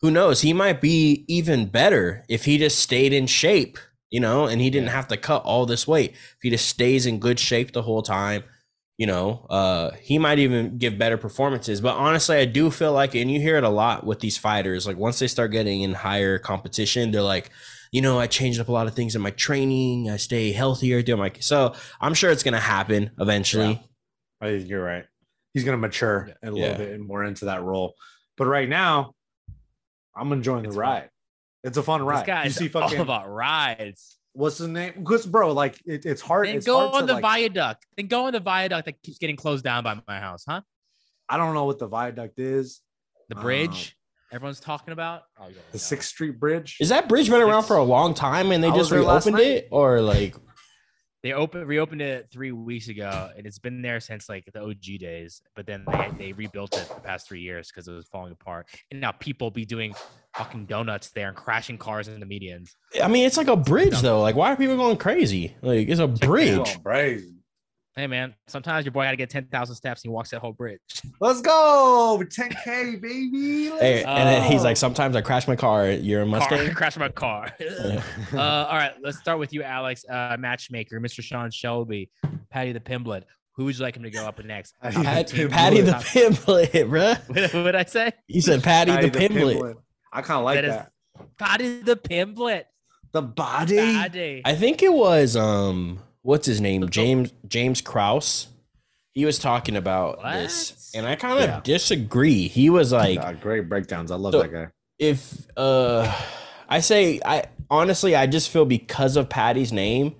[0.01, 3.77] who knows he might be even better if he just stayed in shape
[4.09, 4.93] you know and he didn't Yeah.
[4.95, 8.01] have to cut all this weight if he just stays in good shape the whole
[8.01, 8.43] time
[8.97, 13.15] you know uh he might even give better performances but honestly i do feel like
[13.15, 15.93] and you hear it a lot with these fighters like once they start getting in
[15.93, 17.49] higher competition they're like
[17.91, 21.01] you know i changed up a lot of things in my training i stay healthier
[21.01, 23.81] doing my so i'm sure it's gonna happen eventually
[24.41, 25.05] I think you're right.
[25.53, 26.77] He's gonna mature a little Yeah.
[26.77, 27.95] bit more into that role.
[28.37, 29.15] But right now,
[30.19, 30.89] I'm enjoying It's the fun.
[30.91, 31.09] ride.
[31.63, 32.19] It's a fun This ride.
[32.21, 34.17] You guy's see all fucking about rides.
[34.33, 34.93] what's the name?
[34.99, 36.47] Because bro, like it, it's hard.
[36.47, 37.85] Then it's go hard on to, the like- viaduct.
[37.97, 40.61] Then go on the viaduct that keeps getting closed down by my house, huh?
[41.27, 42.81] I don't know what the viaduct is.
[43.29, 43.95] The bridge
[44.31, 45.23] um, everyone's talking about.
[45.39, 45.77] Oh, The.
[45.79, 46.77] Sixth Street Bridge.
[46.79, 49.67] is that bridge been around for a long time and they I just reopened it
[49.71, 50.35] or like
[51.21, 54.99] They opened reopened it three weeks ago, and it's been there since like the OG
[54.99, 55.41] days.
[55.55, 58.67] But then they, they rebuilt it the past three years because it was falling apart.
[58.91, 59.93] And now people be doing
[60.37, 62.69] fucking donuts there and crashing cars in the medians.
[63.03, 65.99] i mean it's like a bridge though like why are people going crazy like it's
[65.99, 67.33] a bridge crazy.
[67.99, 70.39] Hey man, sometimes your boy got to get ten thousand steps and he walks that
[70.39, 70.79] whole bridge.
[71.19, 73.69] Let's go 10k baby.
[73.69, 75.89] Let's Hey, and then he's like, sometimes I crash my car.
[75.91, 76.73] You're a Car, Mustang.
[76.75, 77.51] crash my car.
[78.33, 81.21] Uh, all right, let's start with you, Alex, uh, matchmaker, Mr.
[81.21, 82.09] Sean Shelby,
[82.49, 83.23] Paddy the Pimblett.
[83.55, 84.75] Who would you like him to go up next?
[84.81, 85.49] Paddy the Pat- 15.
[85.49, 87.17] Paddy the Pimblett, bruh.
[87.27, 88.13] What what did I say?
[88.27, 89.75] You said Paddy, Paddy the Pimblett.
[90.13, 90.91] I kind of like That is- that.
[91.37, 92.63] Paddy the Pimblett.
[93.11, 93.75] The body.
[93.75, 94.41] Paddy.
[94.45, 96.87] I think it was um, what's his name?
[96.89, 98.47] James James Krause.
[99.13, 101.59] He was talking about this, and I kind of Yeah.
[101.63, 102.47] disagree.
[102.47, 104.11] He was like, God, great breakdowns.
[104.11, 104.67] I love So- that guy.
[104.99, 106.13] if uh,
[106.69, 110.15] I say I honestly, I just feel because of Paddy's name,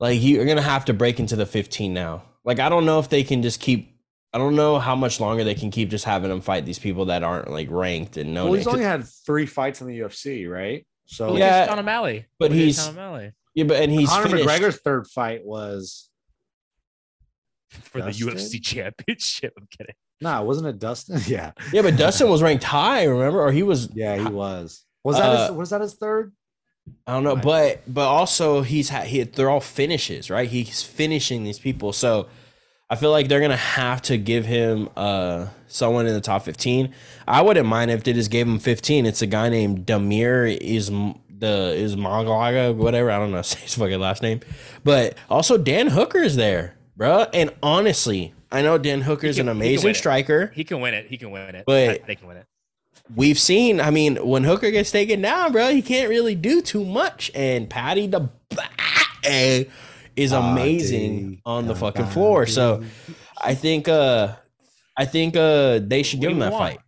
[0.00, 2.22] like you're gonna have to break into the 15 now.
[2.44, 3.94] Like I don't know if they can just keep.
[4.32, 7.06] I don't know how much longer they can keep just having him fight these people
[7.06, 8.44] that aren't like ranked and no.
[8.46, 10.86] Well, he's only had three fights in the UFC, right?
[11.06, 12.26] So Look Yeah, at Sean O'Malley.
[12.38, 14.48] but Look at he's- Sean O'Malley yeah, but and he's Conor finished.
[14.48, 16.08] McGregor's third fight was
[17.70, 19.52] for the UFC championship.
[19.58, 19.94] I'm kidding.
[20.20, 21.20] nah, wasn't it Dustin?
[21.26, 23.40] yeah, Yeah, but Dustin was ranked high, remember?
[23.40, 24.84] Or he was yeah, he was.
[25.04, 26.32] Was that Uh, his, was that his third?
[27.06, 27.44] I don't know, Right.
[27.44, 30.48] but but also he's had he they're all finishes, right?
[30.48, 31.92] He's finishing these people.
[31.92, 32.28] So
[32.90, 36.94] I feel like they're gonna have to give him uh someone in the top 15.
[37.26, 39.04] I wouldn't mind if they just gave him 15.
[39.04, 40.90] It's a guy named Damir is
[41.38, 43.10] the is Maglaga, whatever.
[43.10, 44.40] I don't know his fucking last name.
[44.84, 47.26] But also Dan Hooker is there, bro.
[47.32, 49.96] And honestly, I know Dan Hooker is an he can amazing it.
[49.96, 50.52] striker.
[50.54, 51.06] He can win it.
[51.06, 51.64] He can win it.
[51.66, 52.46] But- they can win it.
[53.14, 56.84] we've seen, I mean, when Hooker gets taken down, bro, he can't really do too
[56.84, 57.30] much.
[57.34, 59.70] And Paddy the Baddy
[60.16, 62.46] is amazing Paddy on the the fucking floor.
[62.46, 62.82] So
[63.40, 64.34] I think uh
[64.96, 66.72] I think uh they should What give him that want?
[66.74, 66.80] fight.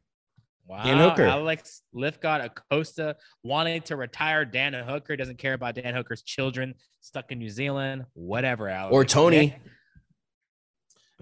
[0.70, 0.84] Wow.
[0.84, 1.24] Dan Hooker.
[1.26, 7.32] Alex Lifgott Acosta wanting to retire Dan Hooker, doesn't care about Dan Hooker's children stuck
[7.32, 8.68] in New Zealand, whatever.
[8.68, 8.94] Alex.
[8.94, 9.36] Or Tony.
[9.46, 9.60] Nick?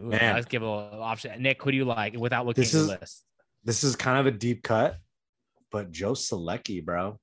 [0.00, 0.34] Ooh, Man.
[0.34, 1.40] let's give a little option.
[1.42, 3.24] Nick, who do you like without looking This at the is- list?
[3.64, 4.98] This is kind of a deep cut,
[5.72, 7.18] but Joe Solecki, bro.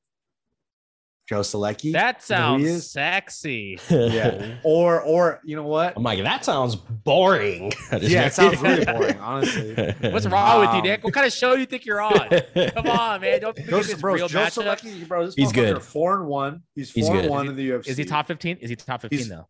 [1.27, 1.91] Joe Solecki.
[1.93, 3.79] That You know sounds sexy.
[3.89, 4.57] yeah.
[4.63, 5.93] Or or you know what?
[5.97, 7.71] I'm like, that sounds boring.
[7.99, 9.73] Yeah, it sounds really boring, honestly.
[10.11, 11.03] What's wrong with you, Um, Nick?
[11.03, 12.13] What kind of show do you think you're on?
[12.75, 13.41] Come on, man.
[13.41, 14.63] Don't think Joe, this bro, real Joe matchup.
[14.81, 15.77] Solecki, bro, this He's good.
[15.77, 16.61] motherfucker Four and one.
[16.75, 17.31] He's He's four and good.
[17.31, 17.87] one Is in the UFC.
[17.87, 18.57] Is he top 15?
[18.57, 19.47] Is he top 15 He's- though?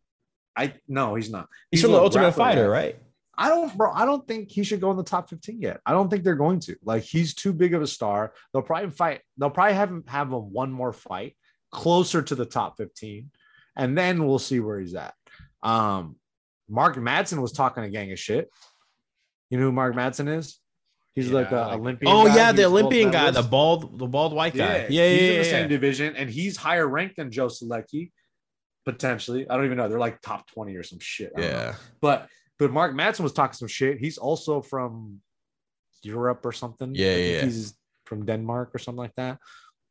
[0.57, 1.49] I no, he's not.
[1.69, 2.67] He's, He's from the Ultimate Fighter, guy.
[2.69, 2.99] right?
[3.37, 3.91] I don't, bro.
[3.91, 5.81] I don't think he should go in the top 15 yet.
[5.85, 6.77] I don't think they're going to.
[6.85, 8.31] Like, he's too big of a star.
[8.53, 9.19] They'll probably fight.
[9.37, 11.35] They'll probably have him have him one more fight
[11.75, 13.29] closer to the top 15,
[13.75, 15.13] and then we'll see where he's at.
[15.61, 16.15] Um,
[16.69, 18.49] Mark Madsen was talking a gang of shit.
[19.49, 20.59] You know who Mark Madsen is?
[21.15, 22.11] He's like Yeah, a like- Olympian.
[22.13, 22.35] Oh guy.
[22.35, 24.87] yeah, He's the gold Olympian guy, the bald, the bald white guy.
[24.87, 25.27] Yeah, Yeah, yeah, he's yeah.
[25.27, 25.51] in the yeah.
[25.57, 28.11] same division, and he's higher ranked than Joe Solecki,
[28.85, 29.49] potentially.
[29.49, 29.87] I don't even know.
[29.89, 31.31] They're like top 20 or some shit.
[31.37, 31.41] I.
[31.41, 31.75] Yeah.
[32.01, 33.99] But but Mark Madsen was talking some shit.
[33.99, 35.19] He's also from
[36.03, 36.95] Europe or something.
[36.95, 37.41] Yeah, yeah, yeah.
[37.45, 37.73] He's
[38.05, 39.39] from Denmark or something like that.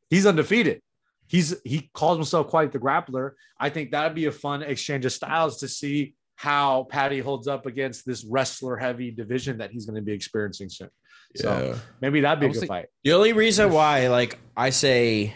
[0.09, 0.81] He's undefeated.
[1.27, 3.31] He's he calls himself quite the grappler.
[3.59, 7.65] I think that'd be a fun exchange of styles to see how Paddy holds up
[7.65, 10.89] against this wrestler heavy division that he's going to be experiencing soon.
[11.35, 11.79] So Yeah.
[12.01, 12.85] maybe that'd be a good Obviously- fight.
[13.03, 15.33] The only reason why, like, I say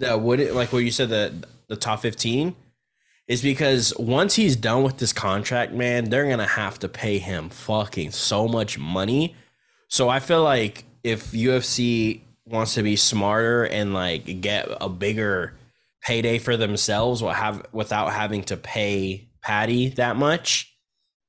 [0.00, 1.32] that would it like what you said the
[1.68, 2.56] the top fifteen
[3.28, 7.48] is because once he's done with this contract, man, they're gonna have to pay him
[7.48, 9.36] fucking so much money.
[9.88, 15.54] So I feel like if UFC wants to be smarter and like get a bigger
[16.02, 20.74] payday for themselves will have without having to pay Paddy that much.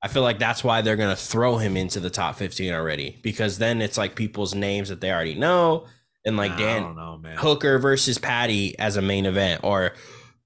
[0.03, 3.57] I feel like that's why they're gonna throw him into the top 15 already because
[3.60, 5.86] then it's like people's names that they already know
[6.25, 7.21] and like Dan know.
[7.38, 9.93] Hooker versus Paddy as a main event or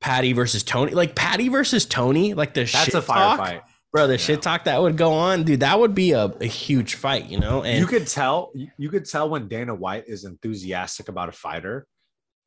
[0.01, 3.61] Paddy versus Tony like Paddy versus Tony like the shit That's shit a firefight.
[3.95, 4.17] Bro the Yeah.
[4.17, 7.39] shit talk that would go on dude that would be a, a huge fight you
[7.39, 11.29] know and you could tell you- you could tell when Dana White is enthusiastic about
[11.29, 11.87] a fighter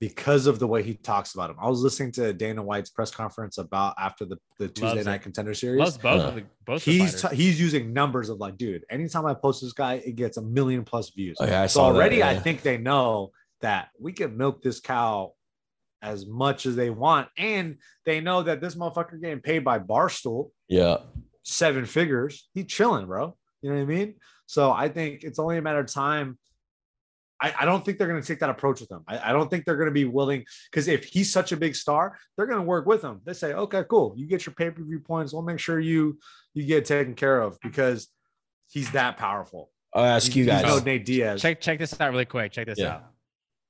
[0.01, 1.57] because of the way he talks about him.
[1.61, 5.15] I was listening to Dana White's press conference about after the, the Tuesday Loves night
[5.17, 5.23] it.
[5.23, 5.81] contender series.
[5.81, 7.31] Loves both Uh, of the both the he's fighters.
[7.31, 10.43] t- he's using numbers of like, dude, anytime I post this guy, it gets a
[10.43, 11.37] million plus views.
[11.41, 14.63] Oh, yeah, I so saw that, already I think they know that we can milk
[14.63, 15.33] this cow
[16.01, 17.27] as much as they want.
[17.37, 20.99] And they know that this motherfucker getting paid by Barstool yeah
[21.49, 22.49] seven figures.
[22.55, 23.37] He chilling, bro.
[23.63, 24.15] You know what I mean?
[24.47, 26.39] So I think it's only a matter of time.
[27.41, 29.03] I, I don't think they're going to take that approach with him.
[29.07, 31.77] I, I don't think they're going to be willing because if he's such a big
[31.77, 33.21] star, they're going to work with him.
[33.25, 34.15] They say, okay, cool.
[34.17, 35.33] You get your pay per view points.
[35.33, 36.19] We'll make sure you
[36.55, 38.09] you get taken care of because
[38.69, 39.71] he's that powerful.
[39.95, 41.41] I'll ask you guys no Nate Diaz.
[41.41, 42.53] check check this out really quick.
[42.53, 42.95] Check this Yeah.
[42.97, 43.05] out.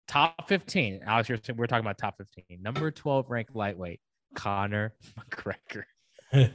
[0.08, 1.00] Top 15.
[1.04, 2.62] Alex, you're, we're talking about top 15.
[2.62, 4.00] Number 12 ranked lightweight,
[4.34, 4.94] Conor
[5.30, 5.84] McGregor.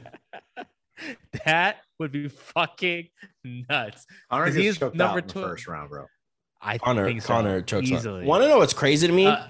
[1.44, 3.08] that would be fucking
[3.44, 4.06] nuts.
[4.30, 6.06] Conor 'cause gets he's choked number out in the two- first round, bro.
[6.60, 8.24] I Conor think so, Conor chokes on- easily.
[8.24, 9.26] Want to know what's crazy to me?
[9.26, 9.48] Uh,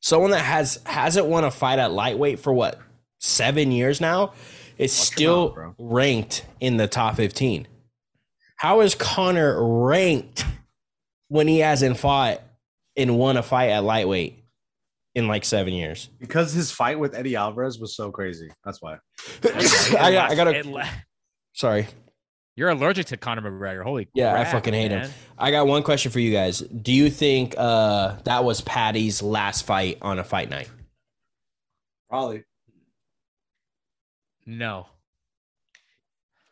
[0.00, 2.78] Someone that has hasn't won a fight at lightweight for what
[3.20, 4.34] seven years now
[4.76, 7.66] is still out, ranked in the top fifteen.
[8.56, 10.44] How is Conor ranked
[11.28, 12.42] when he hasn't fought
[12.98, 14.43] and won a fight at lightweight
[15.14, 16.08] in like seven years?
[16.18, 18.50] Because his fight with Eddie Alvarez was so crazy.
[18.64, 18.98] That's why.
[19.44, 20.88] I got, I got It a la-
[21.52, 21.86] sorry.
[22.56, 23.82] You're allergic to Conor McGregor.
[23.82, 25.10] Holy Yeah, I fucking hate him.
[25.36, 26.60] I got one question for you guys.
[26.60, 30.70] Do you think uh, that was Paddy's last fight on a fight night?
[32.08, 32.44] Probably.
[34.46, 34.86] No.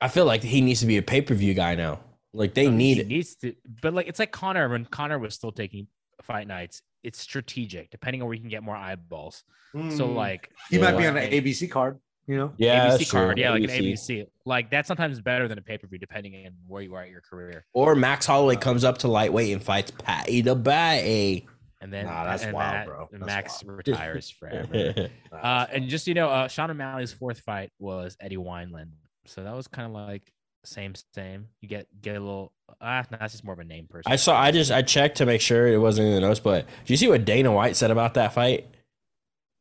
[0.01, 2.01] I feel like he needs to be a pay per view guy now.
[2.33, 3.07] Like they need he it.
[3.09, 5.87] needs to, but like it's like Conor when Conor was still taking
[6.22, 6.83] fight nights.
[7.02, 9.44] It's strategic, depending on where you can get more eyeballs.
[9.72, 10.14] So Mm.
[10.14, 12.52] like he might be on an ABC card, you know?
[12.58, 13.20] Yeah, ABC that's true.
[13.20, 14.20] card, yeah, like an ABC.
[14.20, 14.26] ABC.
[14.44, 17.08] Like that's sometimes better than a pay per view, depending on where you are at
[17.10, 17.64] your career.
[17.72, 21.46] Or Max Holloway comes up to lightweight and fights Paddy the Bay.
[21.80, 23.08] And then Nah, that's and wild, Matt- bro.
[23.10, 23.78] That's Max wild.
[23.88, 25.08] retires forever.
[25.32, 28.90] uh, and just you know, uh, Sean O'Malley's fourth fight was Eddie Wineland,
[29.26, 30.30] so that was kind of like
[30.64, 31.48] same same.
[31.60, 34.11] You get get a little ah, no, that's just more of a name person.
[34.11, 34.38] I saw.
[34.40, 36.40] I just I checked to make sure it wasn't in the notes.
[36.40, 38.66] But did you see what Dana White said about that fight?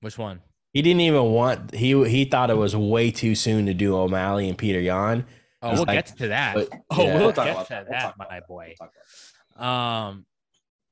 [0.02, 0.41] Which one?
[0.74, 1.74] He didn't even want.
[1.76, 5.26] He he thought it was way too soon to do O'Malley and Petr Yan.
[5.62, 6.56] Oh, we'll like- get to that.
[6.56, 7.13] but- oh, yeah.
[7.15, 7.88] we'll We'll talk get about to that.
[7.89, 8.74] We'll talk my boy.
[8.80, 10.26] We'll Um,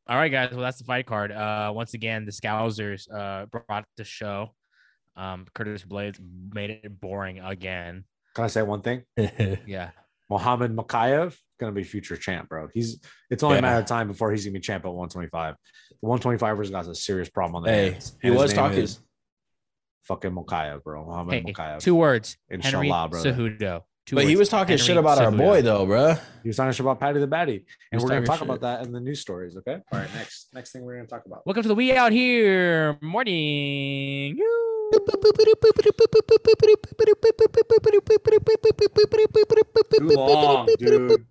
[0.08, 0.52] all right, guys.
[0.52, 1.32] Well, that's the fight card.
[1.32, 4.54] Uh, once again, the Scousers uh brought the show.
[5.16, 6.20] Um, Curtis Blaydes
[6.54, 8.04] made it boring again.
[8.36, 9.04] Can I say one thing?
[9.66, 9.90] Yeah,
[10.30, 12.70] Mohammed Mokaev gonna be future champ, bro.
[12.74, 13.00] He's
[13.30, 13.60] it's only Yeah.
[13.60, 15.56] a matter of time before he's gonna be champ at 125.
[16.02, 18.16] The 125ers got a serious problem on the Hey, hands.
[18.22, 19.00] he was talking- is
[20.04, 21.06] fucking Mokaev, bro.
[21.06, 21.80] Mohammed hey, Mokaev.
[21.80, 22.38] two words.
[22.50, 23.34] Inshallah, Henry brother.
[23.34, 23.84] Cejudo.
[24.12, 26.20] But he was talking shit Henry about our boy though, bruh.
[26.42, 28.48] He was talking shit about Paddy the Baddy, and we're gonna talk shit.
[28.48, 29.56] about that in the news stories.
[29.58, 29.74] Okay.
[29.92, 30.10] All right.
[30.16, 31.46] Next, next thing we're gonna talk about.
[31.46, 34.40] Welcome to the We Out Here morning.
[40.00, 41.26] Too long, dude.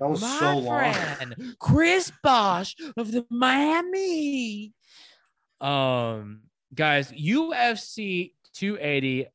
[0.00, 0.92] That was My so long.
[0.94, 4.72] friend, Chris Bosh of the Miami.
[5.60, 9.26] Um, guys, UFC 280,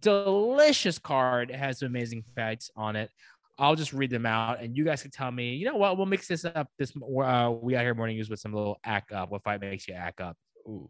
[0.00, 3.10] delicious card It has some amazing facts on it.
[3.58, 5.54] I'll just read them out, and you guys can tell me.
[5.54, 5.96] You know what?
[5.96, 6.68] We'll mix this up.
[6.78, 9.30] This uh, we out here morning news with some little act up.
[9.30, 10.36] What fight makes you act up?
[10.66, 10.88] Ooh.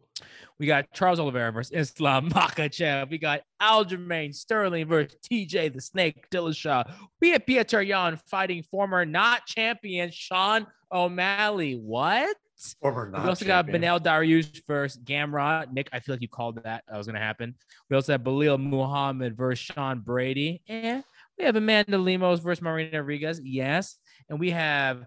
[0.59, 3.11] We got Charles Oliveira versus Islam Makhachev.
[3.11, 6.91] We got Aljamain Sterling versus TJ the Snake Dillashaw.
[7.21, 11.75] We have Petr Yan fighting former not champion Sean O'Malley.
[11.75, 12.37] What?
[12.81, 15.73] Former not we also got Beneil Dariush versus Gamrot.
[15.73, 16.85] Nick, I feel like you called that.
[16.87, 17.57] That was going to happen.
[17.91, 20.63] We also have Belal Muhammad versus Sean Brady.
[20.69, 21.03] And
[21.39, 23.41] we have Amanda Lemos versus Marina Rodriguez.
[23.43, 23.97] Yes.
[24.29, 25.07] And we have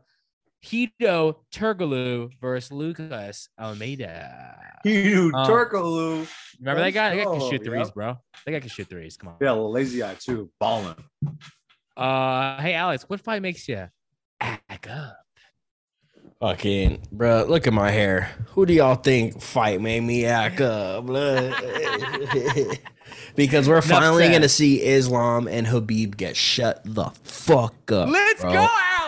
[0.65, 4.57] Hito Turgalu versus Lucas Almeida.
[4.83, 6.27] Huge Um, Turkaloo.
[6.59, 7.15] Remember that guy?
[7.15, 7.93] That guy can shoot threes, yep.
[7.93, 8.17] bro.
[8.45, 9.15] That guy can shoot threes.
[9.15, 9.35] Come on.
[9.39, 10.49] Yeah, lazy eye too.
[10.59, 10.95] Balling.
[11.95, 13.87] Uh, hey Alex, what fight makes you
[14.41, 15.17] act up?
[16.41, 18.31] Fucking, bruh, look at my hair.
[18.49, 21.05] Who do y'all think fight made me act up?
[23.35, 24.31] Because we're finally said.
[24.33, 28.09] gonna see Islam and Khabib get shut the fuck up.
[28.09, 28.53] Let's bro.
[28.53, 29.04] go, Alex.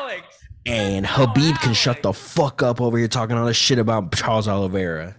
[0.67, 4.13] And Let's Khabib can shut the fuck up over here talking all this shit about
[4.13, 5.15] Charles Oliveira.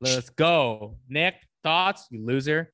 [0.00, 0.96] Let's go.
[1.08, 2.06] Nick, thoughts?
[2.10, 2.72] You loser.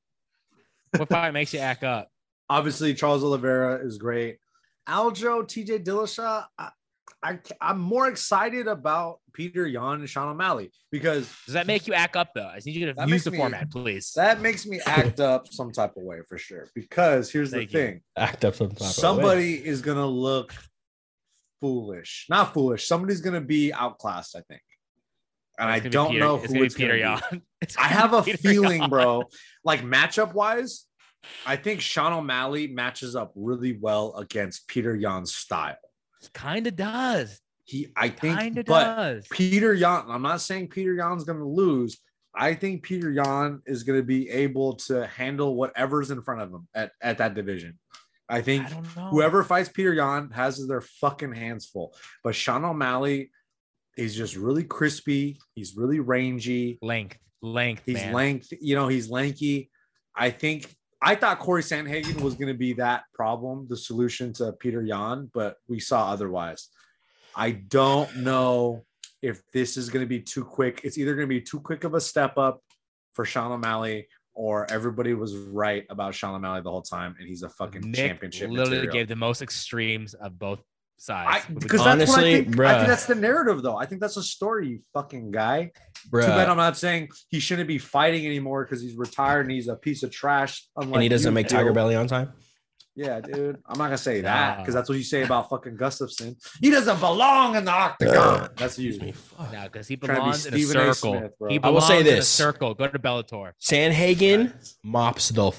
[0.95, 2.07] What fight makes you act up?
[2.49, 4.37] Obviously, Charles Oliveira is great.
[4.87, 6.45] Aljo, TJ Dillashaw.
[6.57, 6.69] I,
[7.21, 11.93] I, I'm more excited about Petr Yan and Sean O'Malley because Does that make you
[11.93, 12.47] act up though?
[12.47, 14.11] I need you to use the me- format, please.
[14.15, 16.69] that makes me act up some type of way for sure.
[16.75, 17.85] Because here's Thank the you.
[17.85, 18.91] thing Act up some type of way.
[18.91, 20.53] somebody is going to look
[21.63, 22.25] foolish.
[22.29, 22.85] Not foolish.
[22.87, 24.61] Somebody's going to be outclassed, I think.
[25.57, 27.41] And I gonna don't Peter- know who gonna it's Peter to be.
[27.79, 28.89] I have a Peter feeling, Yan.
[28.89, 29.23] bro.
[29.63, 30.85] Like matchup wise,
[31.45, 35.77] I think Sean O'Malley matches up really well against Petr Yan's style.
[36.33, 37.39] Kind of does.
[37.63, 39.27] He, I think, Kind of but does.
[39.29, 40.03] Petr Yan.
[40.09, 41.97] I'm not saying Petr Yan's going to lose.
[42.35, 46.49] I think Petr Yan is going to be able to handle whatever's in front of
[46.51, 47.79] him at, at that division.
[48.33, 51.93] I think I whoever fights Petr Yan has their fucking hands full.
[52.23, 53.29] But Sean O'Malley
[53.95, 55.37] is just really crispy.
[55.53, 56.79] He's really rangy.
[56.81, 58.13] length, length, He's man.
[58.13, 59.69] length, you know, he's lanky.
[60.15, 64.53] I think I thought Corey Sandhagen was going to be that problem, the solution to
[64.53, 66.69] Petr Yan, but we saw otherwise.
[67.35, 68.83] I don't know
[69.21, 70.81] if this is going to be too quick.
[70.83, 72.61] It's either going to be too quick of a step up
[73.13, 77.43] for Sean O'Malley, or everybody was right about Sean O'Malley the whole time, and he's
[77.43, 78.49] a fucking Nick championship.
[78.49, 78.93] literally material.
[78.93, 80.59] gave the most extremes of both
[80.97, 81.45] sides.
[81.47, 82.59] because that's what I Honestly, think.
[82.59, 83.77] I think that's the narrative, though.
[83.77, 85.71] I think that's a story, you fucking guy.
[86.09, 86.21] Bruh.
[86.21, 89.67] Too bad I'm not saying he shouldn't be fighting anymore because he's retired and he's
[89.67, 90.67] a piece of trash.
[90.77, 91.59] Unlike and he doesn't you, make Phil.
[91.59, 92.33] Tiger Belly on time.
[92.95, 93.57] Yeah, dude.
[93.65, 96.35] I'm not gonna say that because that's what you say about fucking Gustafsson.
[96.61, 98.15] He doesn't belong in the octagon.
[98.15, 98.89] Uh, that's you.
[98.89, 99.11] Excuse me.
[99.13, 99.51] Fuck.
[99.51, 100.93] No, because he Trying to be belongs in a Stephen A.
[100.93, 101.17] circle.
[101.19, 101.49] Smith, bro.
[101.49, 102.29] he I will belongs say in a this.
[102.29, 102.73] circle.
[102.75, 103.53] Go to Bellator.
[103.61, 105.51] Sandhagen mops the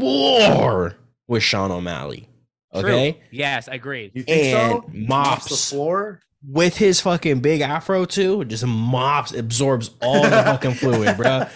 [0.00, 0.96] floor
[1.28, 2.28] with Sean O'Malley.
[2.74, 2.80] True.
[2.84, 3.20] Okay.
[3.30, 4.12] Yes, I agreed.
[4.14, 4.84] You think And so?
[4.92, 5.48] mops.
[5.48, 6.20] the floor.
[6.48, 11.46] With his fucking big afro too, just mops, absorbs all the fucking fluid, bro.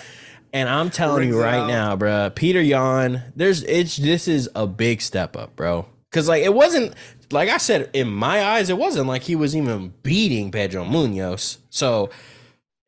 [0.53, 1.69] And I'm telling you right out.
[1.69, 5.87] now, bro, Petr Yan, there's it's this is a big step up, bro.
[6.11, 6.95] Cause like it wasn't
[7.31, 11.59] like I said, in my eyes, it wasn't like he was even beating Pedro Munhoz.
[11.71, 12.11] So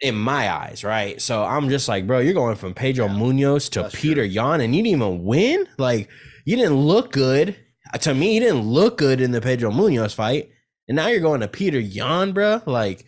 [0.00, 1.20] in my eyes, right?
[1.22, 4.24] So I'm just like, bro, you're going from Pedro Munhoz to Peter true.
[4.24, 5.66] Yan, and you didn't even win.
[5.78, 6.08] Like,
[6.44, 7.56] you didn't look good.
[8.00, 10.50] To me, you didn't look good in the Pedro Munhoz fight,
[10.88, 12.62] and now you're going to Petr Yan, bro.
[12.66, 13.04] Like,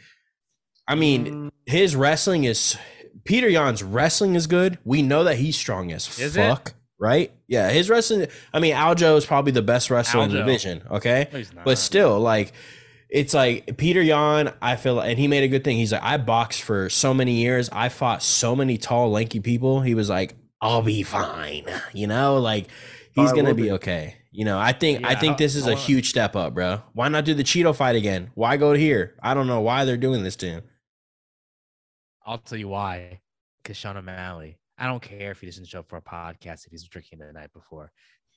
[0.87, 2.77] I mean, Mm, his wrestling is
[3.25, 4.79] Petr Yan's wrestling is good.
[4.85, 6.49] We know that he's strong as Is it?
[6.49, 7.33] fuck, right?
[7.49, 8.27] Yeah, his wrestling.
[8.53, 10.83] I mean, Aljo is probably the best wrestler in the division.
[10.91, 11.65] Okay, he's not.
[11.65, 12.53] but still, like,
[13.09, 14.53] it's like Petr Yan.
[14.61, 15.77] I feel, and he made a good thing.
[15.77, 17.69] He's like, I boxed for so many years.
[17.73, 19.81] I fought so many tall, lanky people.
[19.81, 21.67] He was like, I'll be fine.
[21.93, 22.69] You know, like
[23.15, 23.73] he's I gonna be be.
[23.73, 24.17] okay.
[24.33, 26.83] You know, I think I think this is a huge step up, bro.
[26.93, 28.31] Why not do the Chito fight again?
[28.35, 29.15] Why go here?
[29.23, 30.63] I don't know why they're doing this to him.
[32.27, 33.21] I'll tell you why.
[33.63, 36.71] Because Sean O'Malley, I don't care if he doesn't show up for a podcast if
[36.73, 37.91] he's drinking the night before.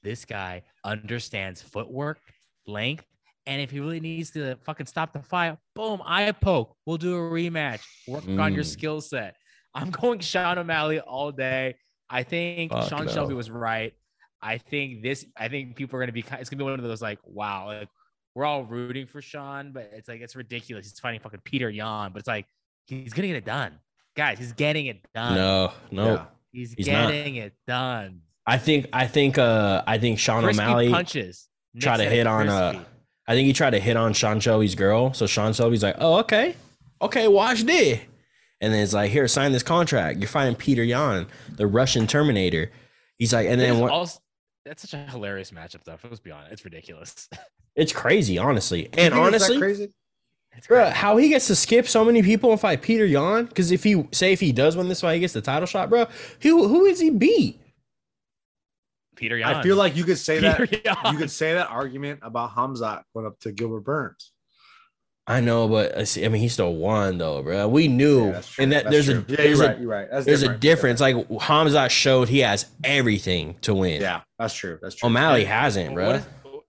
[0.04, 2.20] This guy understands footwork,
[2.66, 3.06] length,
[3.46, 6.76] and if he really needs to fucking stop the fight, boom, eye poke.
[6.86, 7.82] We'll do a rematch.
[8.08, 8.68] Work on your Mm.
[8.68, 9.36] skill set.
[9.74, 11.76] I'm going Sean O'Malley all day.
[12.10, 13.12] I think Fuck Sean no.
[13.12, 13.94] Shelby was right.
[14.42, 15.26] I think this.
[15.36, 16.22] I think people are gonna be.
[16.32, 17.90] It's gonna be one of those like, wow, like
[18.36, 20.86] we're all rooting for Sean, but it's like it's ridiculous.
[20.86, 22.46] He's fighting fucking Petr Yan, but it's like
[22.88, 23.80] he's gonna get it done,
[24.16, 24.38] guys.
[24.40, 25.36] He's getting it done.
[25.36, 26.14] No, no.
[26.14, 26.26] Yeah.
[26.52, 27.12] he's, he's not.
[27.12, 28.22] getting it done.
[28.46, 31.48] I think I think uh I think Sean Crispy O'Malley punches.
[31.80, 32.84] Try to said hit on uh.
[33.28, 35.14] I think he tried to hit on Sean Shelby's girl.
[35.14, 36.56] So Sean Shelby's like, oh, okay.
[37.02, 38.00] Okay, watch this.
[38.62, 40.20] And then it's like, here, sign this contract.
[40.20, 42.72] You're fighting Petr Yan, the Russian Terminator.
[43.20, 44.20] He's like, and then There's what also-
[44.66, 45.98] that's such a hilarious matchup, though.
[46.04, 47.30] Let's be honest, it's ridiculous.
[47.76, 48.86] it's crazy, honestly.
[48.86, 49.94] And think it's that honestly, crazy.
[50.58, 53.45] It's bro, how he gets to skip so many people and fight Petr Yan?
[53.45, 55.89] Because if he say if he does win this fight, he gets the title shot,
[55.89, 56.08] bro.
[56.41, 57.62] Who who is he beat?
[59.16, 59.55] Petr Yan.
[59.55, 61.14] I feel like you could say that Petr Yan.
[61.14, 64.32] you could say that argument about Hamzat going up to Gilbert Burns.
[65.30, 67.68] I know, but I see- I mean, he still won though, bro.
[67.68, 68.64] We knew, Yeah, that's true.
[68.64, 69.16] and that That's there's true.
[69.28, 69.80] a yeah, there's you're a right.
[69.82, 70.08] You're right.
[70.10, 70.99] That's there's a different.
[70.99, 71.01] difference.
[71.01, 74.01] Like Hamzat showed he has everything to win.
[74.01, 74.80] Yeah, that's true.
[74.82, 75.08] That's true.
[75.08, 76.12] O'Malley hasn't, bro.
[76.14, 76.26] is-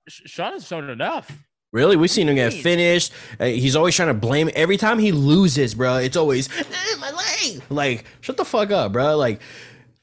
[0.09, 1.31] Sean has shown enough.
[1.73, 3.13] Really, we've seen him get finished.
[3.39, 4.49] Uh, he's always trying to blame.
[4.55, 6.65] Every time he loses, bro, it's always "Eh,
[6.99, 7.63] my leg.
[7.69, 9.17] Like, shut the fuck up, bro.
[9.19, 9.43] Like,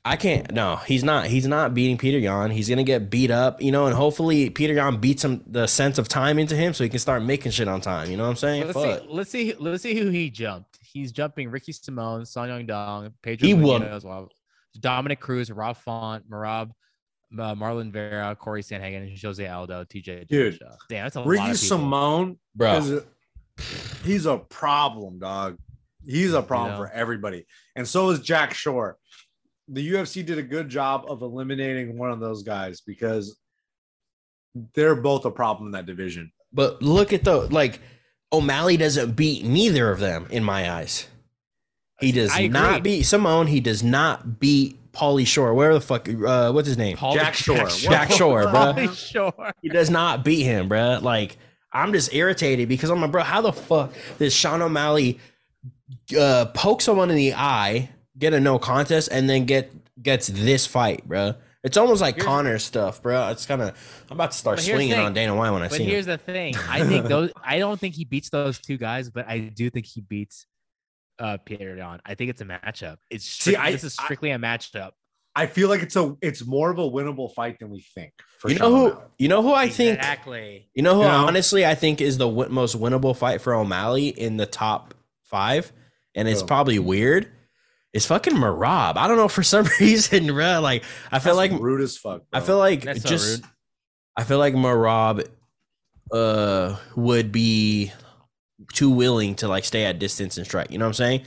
[0.08, 0.52] I can't.
[0.52, 1.26] No, he's not.
[1.26, 2.52] He's not beating Petr Yan.
[2.52, 3.88] He's gonna get beat up, you know.
[3.88, 7.00] And hopefully, Petr Yan beats him the sense of time into him, so he can
[7.00, 8.12] start making shit on time.
[8.12, 8.62] You know what I'm saying?
[8.68, 9.00] Let's Fuck.
[9.02, 9.54] see, let's see.
[9.58, 10.78] Let's see who he jumped.
[10.84, 14.30] He's jumping Ricky Simone, Song Yadong, Pedro He will- Munhoz, well,
[14.80, 16.70] Dominick Cruz, Rob Font, Merab,
[17.40, 20.28] uh, Marlon Vera, Corey Sandhagen, Jose Aldo, TJ.
[20.28, 20.78] Dude, Dillashaw.
[20.90, 21.78] damn, that's a lot Ricky of people.
[21.78, 22.74] Simone, Bro.
[22.78, 23.04] is
[24.04, 25.58] he's a problem, dog.
[26.06, 26.78] He's a problem know.
[26.78, 28.98] for everybody, and so is Jack Shore.
[29.68, 33.40] The UFC did a good job of eliminating one of those guys because
[34.74, 36.32] they're both a problem in that division.
[36.54, 37.80] But look at the like.
[38.34, 41.08] O'Malley doesn't beat neither of them in my eyes.
[42.00, 42.50] He does I agree.
[42.50, 43.48] not beat Simone.
[43.48, 45.54] He does not beat Paulie Shore.
[45.54, 46.08] Where the fuck?
[46.10, 46.98] Uh, what's his name?
[46.98, 47.68] Paul- Jack Shore.
[47.70, 48.52] Jack Shore, bro.
[48.74, 49.52] Pauly Shore.
[49.62, 51.00] He does not beat him, bro.
[51.02, 51.38] Like,
[51.72, 55.20] I'm just irritated because I'm like, bro, how the fuck does Sean O'Malley
[56.18, 59.72] uh, poke someone in the eye, get a no contest, and then get
[60.02, 61.36] gets this fight, bro?
[61.64, 63.30] It's almost like Here's- Conor stuff, bro.
[63.30, 63.70] It's kind of
[64.10, 65.06] I'm about to start But here's the swinging thing.
[65.06, 65.90] on Dana White when I But see him.
[65.90, 66.56] here's the thing.
[66.70, 67.32] I think those.
[67.44, 70.46] I don't think he beats those two guys, but I do think he beats
[71.20, 72.00] uh Petr Yan.
[72.06, 72.98] I think it's a matchup.
[73.10, 74.92] It's strict, I- this is strictly a matchup.
[75.38, 78.14] I feel like it's a it's more of a winnable fight than we think.
[78.40, 78.86] For You Sean know who?
[78.92, 79.06] O'Malley.
[79.20, 79.98] You know who I think.
[79.98, 80.70] exactly.
[80.74, 81.28] You know who You know?
[81.28, 84.94] honestly I think is the win- most winnable fight for O'Malley in the top
[85.26, 85.74] five,
[86.16, 86.48] and it's Who?
[86.48, 87.28] probably weird.
[87.92, 88.96] It's fucking Merab.
[88.98, 90.62] I don't know for some reason, bro.
[90.62, 92.22] Like I feel That's like rude as fuck.
[92.32, 93.50] I feel like That's so just rude.
[94.16, 95.28] I feel like Merab
[96.14, 97.92] uh would be
[98.74, 100.72] too willing to like stay at distance and strike.
[100.72, 101.22] You know what I'm saying?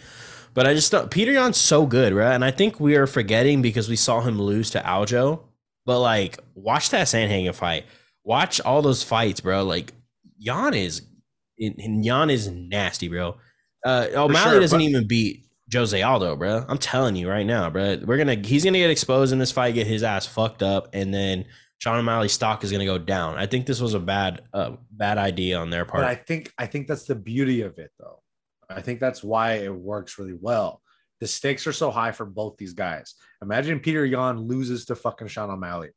[0.55, 2.35] But I just thought Petr Yan's so good, right?
[2.35, 5.41] And I think we are forgetting because we saw him lose to Aljo.
[5.87, 7.85] But like, watch that Sandhagen fight.
[8.25, 9.65] Watch all those fights, bro.
[9.65, 9.93] Like,
[10.39, 11.03] Yan is,
[11.59, 13.37] and Yan is nasty, bro.
[13.85, 16.65] Uh, O'Malley sure, doesn't but- even beat Jose Aldo, bro.
[16.69, 17.99] I'm telling you right now, bro.
[18.05, 21.13] We're gonna, he's gonna get exposed in this fight, get his ass fucked up, and
[21.13, 21.45] then
[21.79, 23.37] Sean O'Malley's stock is gonna go down.
[23.37, 26.03] I think this was a bad, uh, bad idea on their part.
[26.03, 28.21] But I think I think that's the beauty of it, though.
[28.69, 30.83] I think that's why it works really well.
[31.21, 33.15] The stakes are so high for both these guys.
[33.43, 35.91] Imagine Petr Yan loses to fucking Sean O'Malley.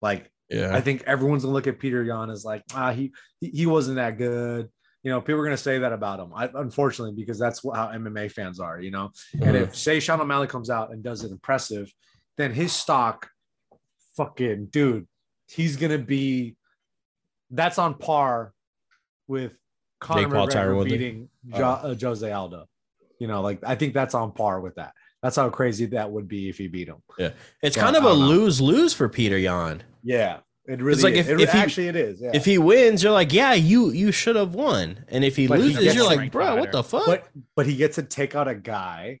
[0.00, 3.50] Like yeah, I think everyone's gonna look at Petr Yan as like, ah, he he,
[3.50, 4.68] he wasn't that good.
[5.02, 6.32] You know, people are gonna say that about him.
[6.34, 8.80] I, unfortunately, because that's what, how MMA fans are.
[8.80, 9.62] You know, and Mhm.
[9.62, 11.92] if say Sean O'Malley comes out and does it impressive,
[12.36, 13.28] then his stock,
[14.16, 15.06] fucking dude,
[15.48, 16.56] he's gonna be.
[17.50, 18.52] That's on par
[19.28, 19.56] with
[20.00, 22.66] Conor Paul, McGregor beating jo- uh, Jose Aldo.
[23.18, 24.92] You know, like I think that's on par with that.
[25.22, 27.02] That's how crazy that would be if he beat him.
[27.18, 27.30] Yeah,
[27.62, 29.82] it's kind of a lose lose for Petr Yan.
[30.02, 31.02] Yeah, it really.
[31.02, 31.28] like is.
[31.28, 32.20] if- It- if he- actually it is.
[32.20, 32.32] Yeah.
[32.34, 35.04] If he wins, you're like, yeah, you you should have won.
[35.08, 37.06] And if he But loses, gets you're like, bro, what the fuck?
[37.06, 39.20] but but he gets to take out a guy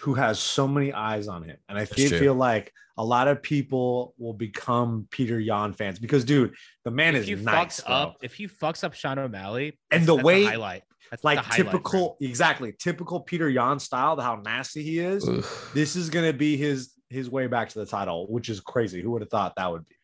[0.00, 3.42] who has so many eyes on him, and I feel, feel like a lot of
[3.42, 7.90] people will become Petr Yan fans because, dude, the man If is you nice, fucks
[7.90, 11.56] up, if he fucks up Sean O'Malley, And the that's way- highlight, that's like highlight
[11.66, 15.28] typical, exactly exactly typical Petr Yan style, how nasty he is.
[15.28, 15.70] Oof.
[15.74, 19.00] This is gonna be his his way back to the title, which is crazy.
[19.02, 19.94] Who would have thought that would be?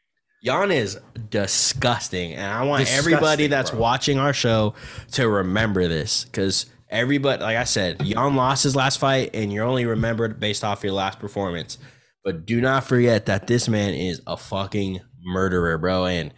[0.43, 0.99] Yan is
[1.30, 2.32] disgusting.
[2.34, 3.80] And I want Disgusting, everybody that's bro.
[3.80, 4.74] watching our show
[5.12, 6.24] to remember this.
[6.24, 10.64] Because everybody, like I said, Yan lost his last fight, and you're only remembered based
[10.64, 11.78] off your last performance.
[12.24, 16.07] But do not forget that this man is a fucking murderer, bro.
[16.07, 16.34] And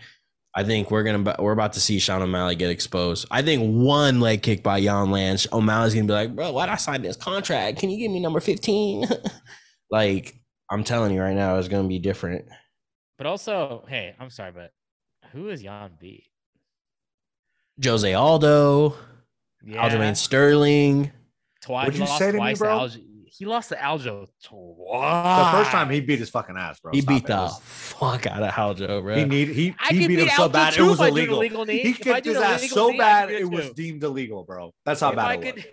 [0.54, 3.26] I think we're gonna we're about to see Sean O'Malley get exposed.
[3.30, 5.46] I think one leg kick by Yan lands.
[5.52, 7.78] O'Malley's gonna be like, bro, why'd I sign this contract?
[7.78, 9.06] Can you give me number 15?
[9.90, 10.36] like,
[10.70, 12.44] I'm telling you right now, it's gonna be different.
[13.18, 14.72] But also, hey, I'm sorry, but
[15.32, 16.24] who is Yan beat?
[17.82, 18.94] Jose Aldo,
[19.64, 21.12] Yeah, Aljamain Sterling.
[21.60, 21.86] twice.
[21.86, 22.68] What'd you say to me, twice bro?
[22.80, 23.04] Aljo-
[23.34, 25.52] he lost to Aljo twice.
[25.52, 26.92] The first time he beat his fucking ass, bro.
[26.92, 27.24] He Stop beat it.
[27.24, 29.14] It the was- fuck out of Aljo, bro.
[29.16, 31.00] He need he, I he could beat him beat so Aljo bad it was if
[31.00, 31.38] I illegal.
[31.38, 31.78] legal knee.
[31.78, 34.74] He If kicked his ass so knee, bad it it was deemed illegal, bro.
[34.84, 35.64] That's how If bad I it was.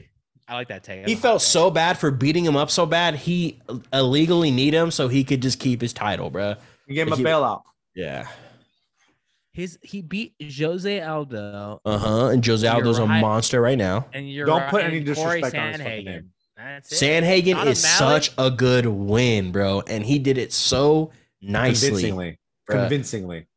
[0.48, 1.08] I like that take.
[1.08, 1.44] he felt okay.
[1.46, 3.60] so bad for beating him up so bad he
[3.94, 6.56] illegally need him so he could just keep his title, bro.
[6.88, 7.62] He gave him a He- bailout.
[7.94, 8.28] Yeah.
[9.60, 12.26] His he beat Jose Aldo Uh huh.
[12.28, 14.07] And Jose You're Aldo's a monster right now.
[14.14, 16.05] and you're Don't put and any Corey disrespect on his fucking Sandhagen.
[16.05, 16.30] name.
[16.55, 16.95] That's it.
[17.24, 18.22] Sandhagen is O'Malley?
[18.22, 21.89] such a good win, bro, and he did it so nicely.
[21.89, 22.39] Convincingly.
[22.70, 22.80] bruh.
[22.80, 23.47] Convincingly.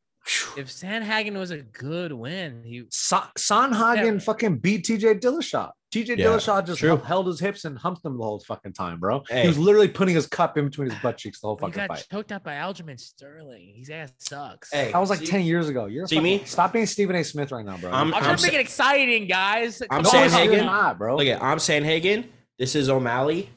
[0.57, 4.18] If Sandhagen was a good win, he Sa- Sandhagen Yeah.
[4.20, 5.70] fucking beat TJ Dillashaw.
[5.93, 6.97] TJ Yeah, Dillashaw just true.
[6.97, 9.25] held his hips and humped him the whole fucking time, bro.
[9.29, 9.43] Hey.
[9.43, 11.75] He was literally putting his cup in between his butt cheeks the whole he fucking
[11.75, 12.07] got fight.
[12.11, 13.75] choked out by Aljamain Sterling.
[13.77, 14.70] His ass sucks.
[14.73, 14.93] Hey.
[14.93, 15.87] That was like See- 10 years ago.
[15.87, 16.45] You're See fucking- me?
[16.45, 17.25] Stop being Stephen A.
[17.25, 17.91] Smith right now, bro.
[17.91, 19.83] I'm- I'm, I'm trying to make it exciting, guys.
[19.91, 20.64] I'm no, Sandhagen.
[20.66, 21.16] not, bro.
[21.16, 22.27] Look at I'm Sandhagen.
[22.59, 23.51] This is O'Malley.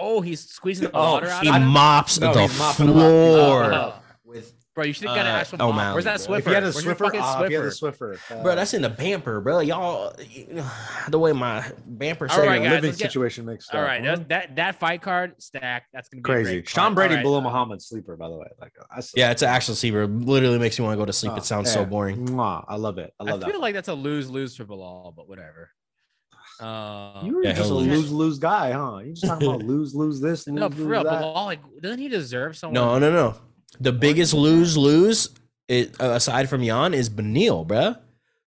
[0.00, 1.42] Oh, he's squeezing the Oh, water out.
[1.42, 1.58] He of it?
[1.58, 3.02] mops No, the mopping him up.
[3.02, 3.74] floor.
[3.74, 3.94] Oh,
[4.78, 4.80] Oh.
[4.80, 5.68] with Bro, you should have got an Uh, actual mop.
[5.68, 6.36] O'Malley, Where's that bro.
[6.36, 6.38] Swiffer?
[6.38, 8.18] if he had a Where's your Swiffer, fucking ah, if he had a Swiffer?
[8.18, 8.42] Swiffer.
[8.42, 8.54] bro.
[8.54, 9.60] That's in the bamper, bro.
[9.60, 10.12] Y'all,
[11.08, 13.86] the way my bamper All set right, guys, living get- situation mixed All up.
[13.86, 14.16] right, huh?
[14.16, 15.86] that, that that fight card stack.
[15.92, 16.50] That's gonna be a crazy.
[16.56, 16.94] great Sean card.
[16.94, 17.24] Brady All right.
[17.24, 18.46] blew a Muhammad sleeper, by the way.
[18.60, 20.06] Like, I Yeah, it's an actual sleeper.
[20.06, 21.32] Literally makes me want to go to sleep.
[21.32, 22.26] Oh, It sounds so boring.
[22.28, 23.12] Mwah, I love it.
[23.18, 23.58] I love I love feel that.
[23.60, 25.70] like that's a lose lose for Belal, but whatever.
[26.60, 27.86] Um, you were Yeah, just a lose.
[27.86, 28.98] lose lose guy, huh?
[28.98, 31.04] You just talking about lose lose this, lose, no, for lose real.
[31.04, 31.22] that.
[31.22, 32.74] Belal, like, doesn't he deserve someone?
[32.74, 33.34] No, no, no.
[33.80, 35.30] The biggest lose lose,
[35.68, 37.96] it, uh, aside from Yan, is Beneil, bro.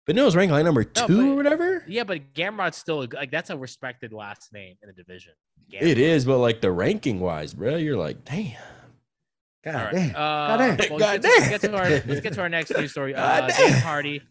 [0.10, 1.84] Beneil's ranked like number two No, but- or whatever.
[1.88, 5.34] Yeah, but Gamrot's still a, like that's a respected last name in the division.
[5.70, 8.58] It is, but like the ranking wise, bro, you're like, damn.
[9.64, 9.94] God All right.
[9.94, 10.16] damn.
[10.16, 10.90] Uh, damn.
[10.90, 11.50] well, God let's, get to, let's damn.
[11.50, 13.14] get to our let's get to our next news story.
[13.16, 13.48] Uh.
[13.58, 14.22] Dan Hardy.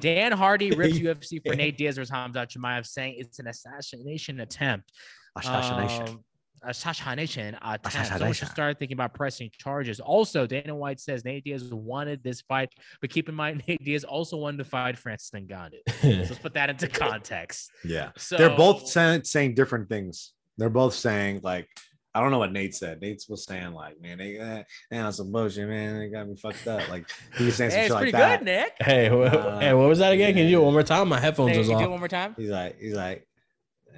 [0.00, 4.90] Dan Hardy rips UFC for Nate Diaz versus Hamza Chimaev, saying it's an assassination attempt.
[5.36, 6.08] Assassination.
[6.08, 6.24] Um,
[6.62, 7.82] assassination attempt.
[7.92, 8.34] Someone Assassination.
[8.34, 10.00] should start thinking about pressing charges.
[10.00, 14.04] Also, Dana White says Nate Diaz wanted this fight, but keep in mind Nate Diaz
[14.04, 15.78] also wanted to fight Francis Ngannou.
[16.00, 17.70] So let's put that into context.
[17.84, 18.10] yeah.
[18.16, 20.32] So They're both saying, saying different things.
[20.56, 21.68] They're both saying like
[22.14, 23.00] I don't know what Nate said.
[23.00, 26.00] Nate was saying like, man, they uh, man, some bullshit, man.
[26.00, 26.88] They got me fucked up.
[26.88, 28.38] Like he was saying some Hey, shit it's like pretty that.
[28.40, 28.72] good, Nick.
[28.80, 30.32] hey, wha- Uh, hey, what was that again?
[30.34, 31.08] Can you do it one more time?
[31.08, 32.34] My headphones Hey, was can you do it one more time?
[32.36, 33.27] He's like, he's like,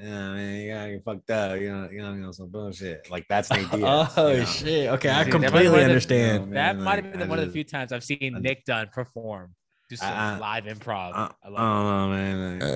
[0.02, 1.60] yeah, man, you got me fucked up.
[1.60, 3.10] You know, you know, you know, some bullshit.
[3.10, 4.12] Like that's Nate Diaz.
[4.16, 4.44] Oh you know?
[4.44, 4.88] shit!
[4.90, 6.50] Okay, I Dude, that might be completely one the- understand.
[6.50, 8.64] man, That might have been I one of the few times I've seen I- Nick
[8.64, 9.54] Dunn perform.
[9.88, 11.12] Do some I- I- live improv.
[11.14, 12.58] I, I I don't know, man.
[12.60, 12.68] Like,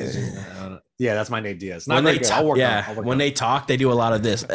[0.00, 1.86] it's just- Uh, don't yeah, that's my Nate Diaz.
[1.86, 4.12] Not when they talk, I'll on yeah, when on they talk, they do a lot
[4.12, 4.42] of this.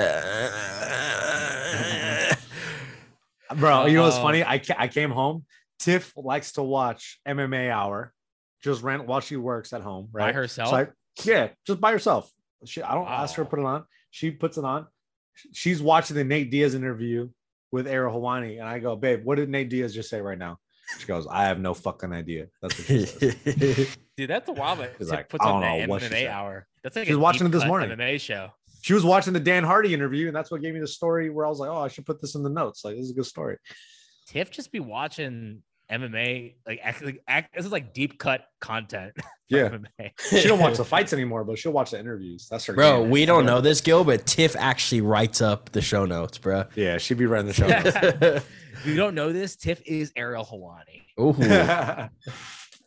[3.55, 4.43] Bro, you know what's funny?
[4.43, 5.45] I ca- I came home.
[5.79, 8.13] Tiff likes to watch MMA Hour,
[8.63, 10.27] just rent while she works at home, right?
[10.27, 10.69] By herself?
[10.69, 10.87] So I-
[11.23, 12.31] yeah, just by herself.
[12.65, 13.83] She, I don't ask her to put it on.
[14.11, 14.87] She puts it on.
[15.53, 17.29] She's watching the Nate Diaz interview
[17.71, 20.59] with Ariel Helwani, and I go, babe, what did Nate Diaz just say right now?
[20.99, 22.47] She goes, I have no fucking idea.
[22.61, 23.97] That's what she says.
[24.17, 24.77] Dude, that's a wild.
[24.79, 26.27] But She's like, puts I on don't the know what she MMA said.
[26.27, 26.67] hour.
[26.83, 27.89] That's like She a was watching it this cut morning.
[27.89, 28.49] MMA show.
[28.83, 31.45] she was watching the Dan Hardy interview, and that's what gave me the story where
[31.47, 32.85] I was like, oh, I should put this in the notes.
[32.85, 33.57] Like, this is a good story.
[34.27, 39.13] Tiff just be watching MMA like act, like act, this is like deep cut content.
[39.49, 39.69] Yeah.
[39.69, 40.11] MMA.
[40.41, 42.47] She don't watch the fights anymore, but she'll watch the interviews.
[42.49, 42.73] That's her.
[42.73, 43.01] bro.
[43.01, 43.11] game.
[43.11, 46.63] We don't know this, Gil, but Tiff actually writes up the show notes, bro.
[46.73, 47.67] Yeah, she'd be writing the show.
[47.67, 47.95] notes.
[47.95, 51.03] If you don't know this, Tiff is Ariel Helwani.
[51.19, 52.09] Ooh.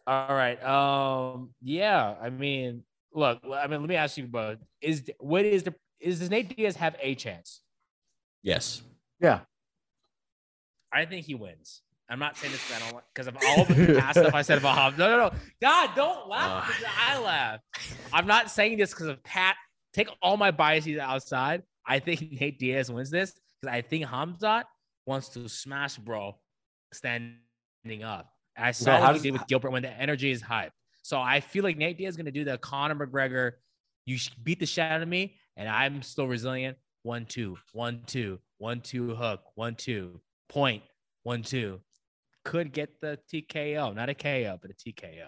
[0.09, 0.61] All right.
[0.65, 1.51] Um.
[1.63, 2.17] Yeah.
[2.21, 2.83] I mean,
[3.15, 3.39] look.
[3.45, 6.75] I mean, let me ask you about is what is the is does Nate Diaz
[6.77, 7.61] have a chance?
[8.43, 8.83] yes.
[9.21, 9.41] yeah,
[10.93, 11.83] I think he wins.
[12.09, 14.59] I'm not saying this because I don't because of all the past stuff I said
[14.59, 14.99] about Hobbs.
[14.99, 15.33] No, no, no.
[15.61, 16.67] God, don't laugh.
[16.67, 17.61] because I laugh.
[18.13, 19.57] I'm not saying this because of Pat.
[19.93, 21.63] Take all my biases outside.
[21.87, 24.65] I think Nate Diaz wins this because I think Hamzat
[25.07, 26.37] wants to smash bro
[26.93, 27.39] standing
[28.05, 28.31] up.
[28.57, 30.73] I saw Okay, how what he did with Gilbert when the energy is hype.
[31.03, 33.53] So I feel like Nate Diaz is going to do the Conor McGregor.
[34.07, 36.77] You beat the shit out of me, and I'm still resilient.
[37.03, 40.83] One, two, one, two, one, two, hook, one, two, point,
[41.23, 41.81] one, two.
[42.47, 45.27] Could get the TKO, not a KO, but a TKO.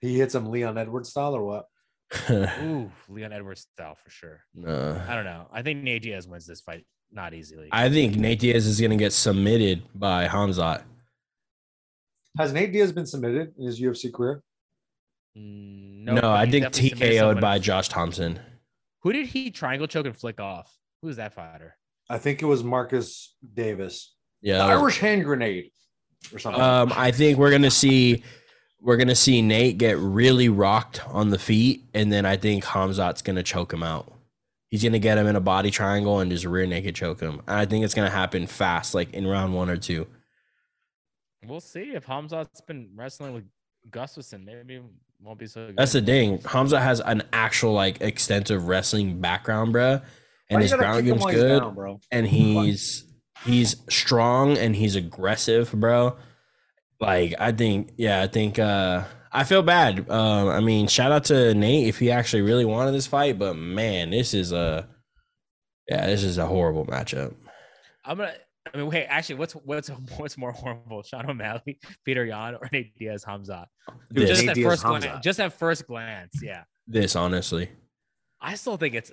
[0.00, 1.64] he hits him Leon Edwards style or what?
[2.30, 4.44] Ooh, Leon Edwards style for sure.
[4.54, 5.00] Nah.
[5.10, 5.48] I don't know.
[5.52, 7.68] I think Nate Diaz wins this fight, not easily.
[7.72, 10.82] I think Nate Diaz is gonna get submitted by Hamzat.
[12.38, 14.42] Has Nate Diaz been submitted in his UFC career?
[15.36, 17.58] Mm, No, I think definitely submitted TKO'd by.
[17.58, 18.38] Josh Thomson.
[19.00, 20.72] Who did he triangle choke and flick off?
[21.00, 21.76] Who was that fighter?
[22.08, 24.14] I think it was Marcus Davis.
[24.40, 24.58] Yeah.
[24.58, 25.70] The that was- Irish hand grenade
[26.32, 26.62] or something.
[26.62, 28.22] Um, I think we're gonna see
[28.80, 33.22] we're gonna see Nate get really rocked on the feet, and then I think Hamzat's
[33.22, 34.12] gonna choke him out.
[34.70, 37.40] He's gonna get him in a body triangle and just rear naked choke him.
[37.46, 40.06] And I think it's gonna happen fast, like in round one or two.
[41.46, 43.44] We'll see if Hamzat's been wrestling with
[43.90, 44.44] Gustafsson.
[44.44, 44.80] Maybe
[45.20, 45.76] won't be so good.
[45.76, 46.40] That's the thing.
[46.40, 50.02] Hamza has an actual like extensive wrestling background, bruh,
[50.50, 51.60] and you his ground game's good.
[51.60, 52.00] down, bro.
[52.10, 53.04] and he's
[53.44, 56.16] he's strong and he's aggressive, bro.
[57.00, 60.10] Like I think, yeah, I think uh I feel bad.
[60.10, 63.54] Um, I mean, shout out to Nate if he actually really wanted this fight, but
[63.54, 64.88] man, this is a
[65.88, 67.34] yeah, this is a horrible matchup.
[68.04, 68.34] I'm gonna.
[68.72, 69.06] I mean, wait.
[69.06, 73.66] Actually, what's what's what's more horrible, Sean O'Malley, Petr Yan, or Nate Diaz Hamza?
[74.12, 75.24] Dude, Just Nate at Diaz, first glance.
[75.24, 76.64] Just at first glance, yeah.
[76.86, 77.70] this honestly.
[78.40, 79.12] I still think it's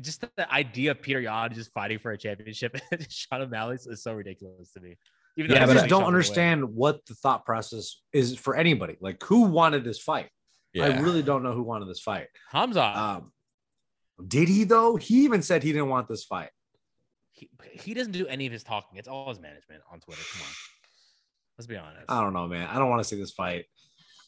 [0.00, 2.76] just the idea of Petr Yan just fighting for a championship.
[2.92, 4.96] and Sean O'Malley is so ridiculous to me.
[5.36, 6.14] Even Yeah, I but just don't Sean will win.
[6.14, 8.96] understand what the thought process is for anybody.
[9.00, 10.28] Like, who wanted this fight?
[10.72, 10.84] Yeah.
[10.86, 12.28] I really don't know who wanted this fight.
[12.50, 12.82] Hamza.
[12.82, 13.32] Um,
[14.26, 14.96] did he though?
[14.96, 16.50] He even said he didn't want this fight.
[17.32, 18.98] he, he doesn't do any of his talking.
[18.98, 20.22] It's all his management on Twitter.
[20.32, 20.52] Come on,
[21.58, 22.04] let's be honest.
[22.08, 22.68] I don't know, man.
[22.68, 23.64] I don't want to see this fight.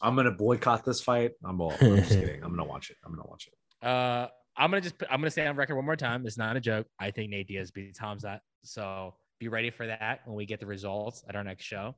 [0.01, 1.31] I'm gonna boycott this fight.
[1.43, 2.43] I'm, all, I'm just kidding.
[2.43, 2.97] I'm gonna watch it.
[3.05, 3.87] I'm gonna watch it.
[3.87, 4.27] Uh,
[4.57, 6.25] I'm gonna just I'm gonna say on record one more time.
[6.25, 6.87] It's not a joke.
[6.99, 8.39] I think Nate Diaz beats Hamzat.
[8.63, 11.95] So be ready for that when we get the results at our next show.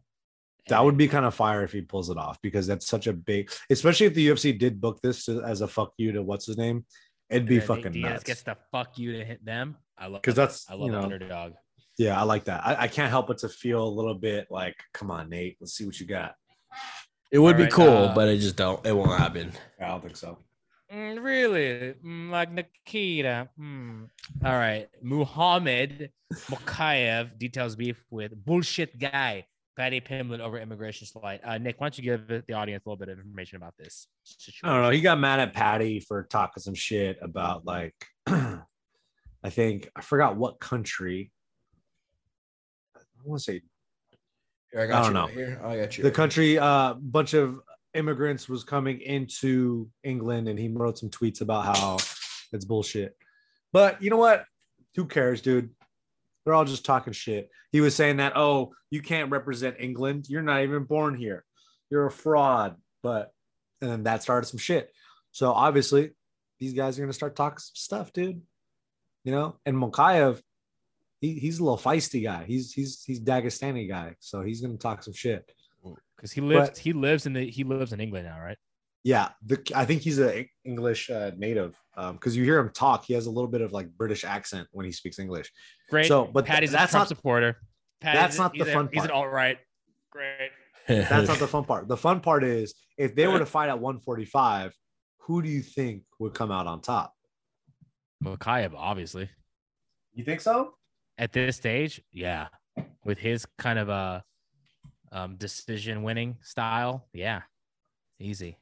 [0.70, 3.14] That would be kind of fire if he pulls it off because that's such a
[3.14, 6.46] big, especially if the UFC did book this to, as a fuck you to what's
[6.46, 6.86] his name.
[7.30, 8.24] It'd be then fucking Diaz nuts.
[8.24, 9.78] gets the fuck you to hit them.
[9.98, 11.54] I love because that's, I love you the know- underdog.
[11.98, 12.66] Yeah, I like that.
[12.66, 15.74] I, I can't help but to feel a little bit like, come on, Nate, let's
[15.74, 16.36] see what you got.
[17.32, 19.52] It would All be right, cool, uh, but it just don't it won't happen.
[19.82, 20.38] I don't think so.
[20.94, 21.94] Mm, really?
[22.06, 23.50] Mm, like Nikita.
[23.58, 24.06] Hmm.
[24.46, 24.88] All right.
[25.02, 26.12] Muhammad
[26.50, 29.46] Mokaev details beef with bullshit guy
[29.78, 31.40] Paddy Pimblett over immigration slide.
[31.44, 34.08] Uh, Nick, why don't you give the audience a little bit of information about this
[34.24, 34.68] situation?
[34.68, 34.90] I don't know.
[34.90, 37.94] He got mad at Paddy for talking some shit about like,
[38.28, 41.32] I think I forgot what country.
[42.96, 43.62] I want to say
[44.72, 45.26] Here, I don't you know.
[45.26, 45.62] right here.
[45.64, 46.04] I got you.
[46.04, 46.56] the right country.
[46.56, 47.60] A uh, bunch of
[47.94, 51.98] immigrants was coming into England, and he wrote some tweets about how
[52.52, 53.16] it's bullshit.
[53.74, 54.46] But you know what?
[54.96, 55.70] Who cares, dude?
[56.46, 57.50] They're all just talking shit.
[57.72, 60.28] He was saying that, oh, you can't represent England.
[60.30, 61.44] You're not even born here.
[61.90, 62.76] You're a fraud.
[63.04, 63.32] But
[63.82, 64.92] and then that started some shit.
[65.32, 66.12] So obviously,
[66.60, 68.42] these guys are gonna start talking some stuff, dude.
[69.24, 70.42] You know, and Mokaev,
[71.20, 72.46] he, he's a little feisty guy.
[72.46, 75.52] He's he's he's Dagestani guy, so he's gonna talk some shit.
[76.18, 78.58] Because he lives But- he lives in the he lives in England now, right?
[79.04, 83.06] Yeah, the, I think he's a English uh, native because you hear him talk.
[83.06, 85.50] He has a little bit of like British accent when he speaks English.
[85.90, 86.08] Great.
[86.08, 87.58] So, but Paddy's that's a Trump not- supporter.
[88.02, 89.26] Paddy's that's not the he's a- fun He's an part.
[89.26, 89.58] alt right.
[90.12, 90.52] Great.
[90.88, 91.88] That's not the fun part.
[91.90, 94.74] The fun part is if they were to fight at 145,
[95.20, 97.14] who do you think would come out on top?
[98.24, 99.30] Mokaev, obviously.
[100.14, 100.74] You think so?
[101.18, 102.48] At this stage, yeah.
[103.04, 104.24] With his kind of a
[105.12, 107.42] um, decision winning style, yeah.
[108.20, 108.58] Easy.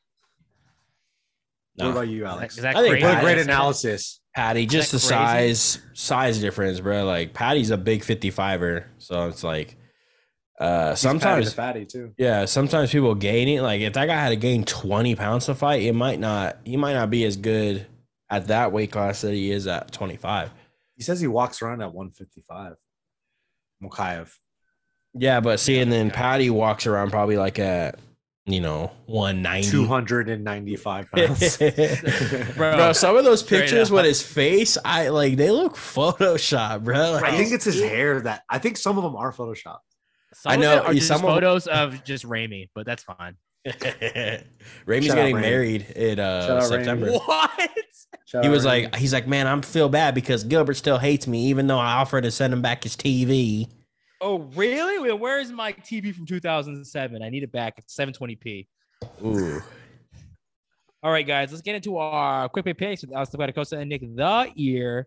[1.76, 2.56] What about you, Alex?
[2.58, 4.22] is that I think what a great analysis.
[4.34, 5.08] Paddy, just the crazy?
[5.08, 7.04] size size difference, bro.
[7.06, 9.76] Like Paddy's a big 55er, so it's like
[10.58, 12.14] uh Fatty sometimes to fatty too.
[12.18, 13.62] yeah, sometimes people gain it.
[13.62, 16.78] Like if that guy had to gain 20 pounds to fight, it might not he
[16.78, 17.86] might not be as good
[18.30, 20.52] at that weight class that he is at 25.
[20.96, 22.76] He says he walks around at 155.
[23.84, 24.32] Mokaev.
[25.18, 27.94] Yeah, but see, and then Paddy walks around probably like a
[28.46, 29.72] you know 190.
[29.72, 31.58] 295 pounds.
[32.56, 37.14] bro, Bro, some of those pictures with his face, I like they look photoshopped, bro.
[37.14, 39.80] Like, I think it's his hair that I think some of them are photoshopped.
[40.34, 43.04] Some I know, it are you- just some of- photos of just Raimi, but that's
[43.04, 43.36] fine.
[43.66, 45.42] Raimi's Shout getting Raimi.
[45.42, 46.68] married in uh, out Raimi.
[46.68, 47.12] September.
[47.12, 47.70] What?
[48.42, 51.68] He was like, he's like, man, I'm feel bad because Gilbert still hates me, even
[51.68, 53.70] though I offered to send him back his TV.
[54.26, 55.14] Oh, really?
[55.14, 57.22] Where is my TV from 2007?
[57.22, 58.66] I need it back at 720p.
[59.24, 59.62] Ooh,
[61.04, 64.02] All right, guys, let's get into our quick pick picks with Alex Costa and Nick
[64.02, 65.06] the Ear.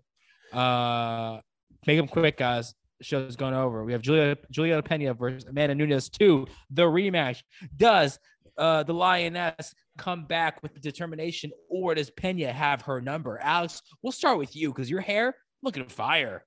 [0.53, 1.41] Uh,
[1.85, 2.73] make them quick, guys.
[3.01, 3.83] The show's going over.
[3.83, 7.43] We have Julia Julia Pena versus Amanda Nunes two, the rematch.
[7.77, 8.21] Does
[8.57, 13.41] uh, the Lioness come back with the determination, or does Pena have her number?
[13.41, 16.45] Alex, we'll start with you because your hair looking fire.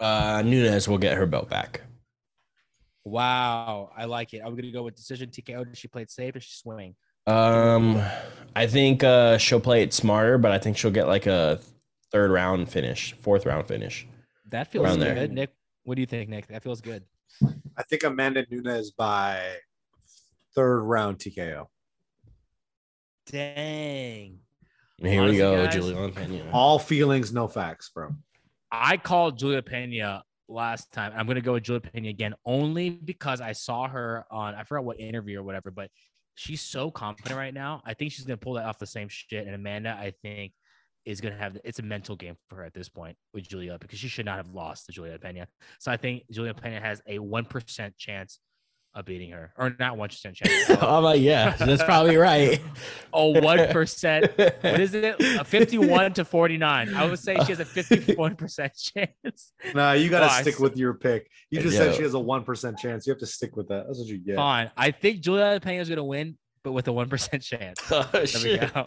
[0.00, 1.82] Uh, Nunes will get her belt back.
[3.04, 4.42] Wow, I like it.
[4.44, 5.64] I'm gonna go with decision TKO.
[5.64, 6.94] Did she played safe and she swing.
[7.26, 8.02] Um,
[8.56, 11.60] I think uh, she'll play it smarter, but I think she'll get like a
[12.12, 14.06] third round finish, fourth round finish.
[14.48, 15.00] That feels good.
[15.00, 15.28] there.
[15.28, 16.48] Nick, What do you think, Nick?
[16.48, 17.04] That feels good.
[17.76, 19.40] I think Amanda Nunes by
[20.54, 21.66] third round TKO.
[23.26, 24.40] Dang.
[24.98, 28.10] Here Honestly, we go, guys, Julian All feelings, no facts, bro.
[28.72, 31.12] I called Julia Pena last time.
[31.16, 34.84] I'm gonna go with Julia Pena again, only because I saw her on I forgot
[34.84, 35.90] what interview or whatever, but
[36.34, 37.82] she's so confident right now.
[37.84, 39.46] I think she's gonna pull that off the same shit.
[39.46, 40.52] And Amanda, I think,
[41.04, 43.98] is gonna have it's a mental game for her at this point with Julia because
[43.98, 45.48] she should not have lost to Julia Pena.
[45.78, 48.38] So I think Julia Pena has a one percent chance
[48.94, 50.68] of beating her, or not one percent chance.
[50.82, 52.60] Oh, I'm like, yeah, that's probably right.
[53.12, 54.30] Oh, one percent.
[54.36, 55.16] What is it?
[55.20, 56.94] A fifty-one to forty-nine.
[56.94, 59.52] I would say she has a fifty-one percent chance.
[59.74, 60.42] Nah, you gotta Why?
[60.42, 61.28] stick with your pick.
[61.50, 61.86] You just Yo.
[61.86, 63.06] said she has a one percent chance.
[63.06, 63.86] You have to stick with that.
[63.86, 64.36] That's what you get.
[64.36, 64.70] Fine.
[64.76, 67.80] I think Julia Pena is gonna win, but with a one percent chance.
[67.90, 68.84] oh, There we go.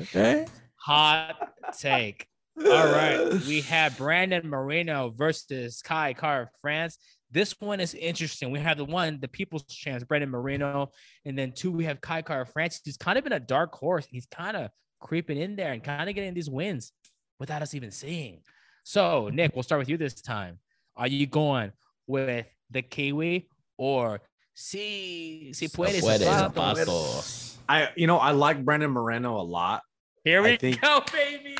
[0.00, 0.46] Okay.
[0.76, 1.36] Hot
[1.78, 2.26] take.
[2.58, 3.32] All right.
[3.48, 6.98] We have Brandon Moreno versus Kai Car France.
[7.34, 8.52] This one is interesting.
[8.52, 10.92] We have the one, the people's chance, Brandon Moreno.
[11.24, 12.80] And then two, we have Kai Kara-France.
[12.84, 14.06] He's kind of been a dark horse.
[14.08, 14.70] He's kind of
[15.00, 16.92] creeping in there and kind of getting these wins
[17.40, 18.42] without us even seeing.
[18.84, 20.60] So, Nick, we'll start with you this time.
[20.96, 21.72] Are you going
[22.06, 24.20] with the Kiwi or
[24.54, 26.02] si, si puedes?
[26.02, 26.84] Puedes, zapatos?
[26.84, 27.56] zapatos.
[27.68, 29.82] I, you know, I like Brandon Moreno a lot.
[30.22, 31.56] Here we think- go, baby.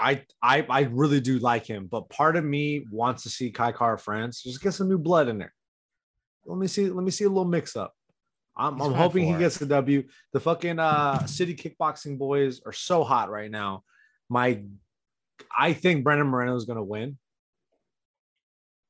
[0.00, 3.72] I, I, I really do like him, but part of me wants to see Kai
[3.72, 5.52] Kara-France just get some new blood in there.
[6.46, 6.88] Let me see.
[6.88, 7.94] Let me see a little mix up.
[8.56, 10.02] I'm, I'm hoping he gets the W.
[10.32, 13.84] The fucking uh, city kickboxing boys are so hot right now.
[14.28, 14.62] My,
[15.56, 17.18] I think Brandon Moreno is going to win.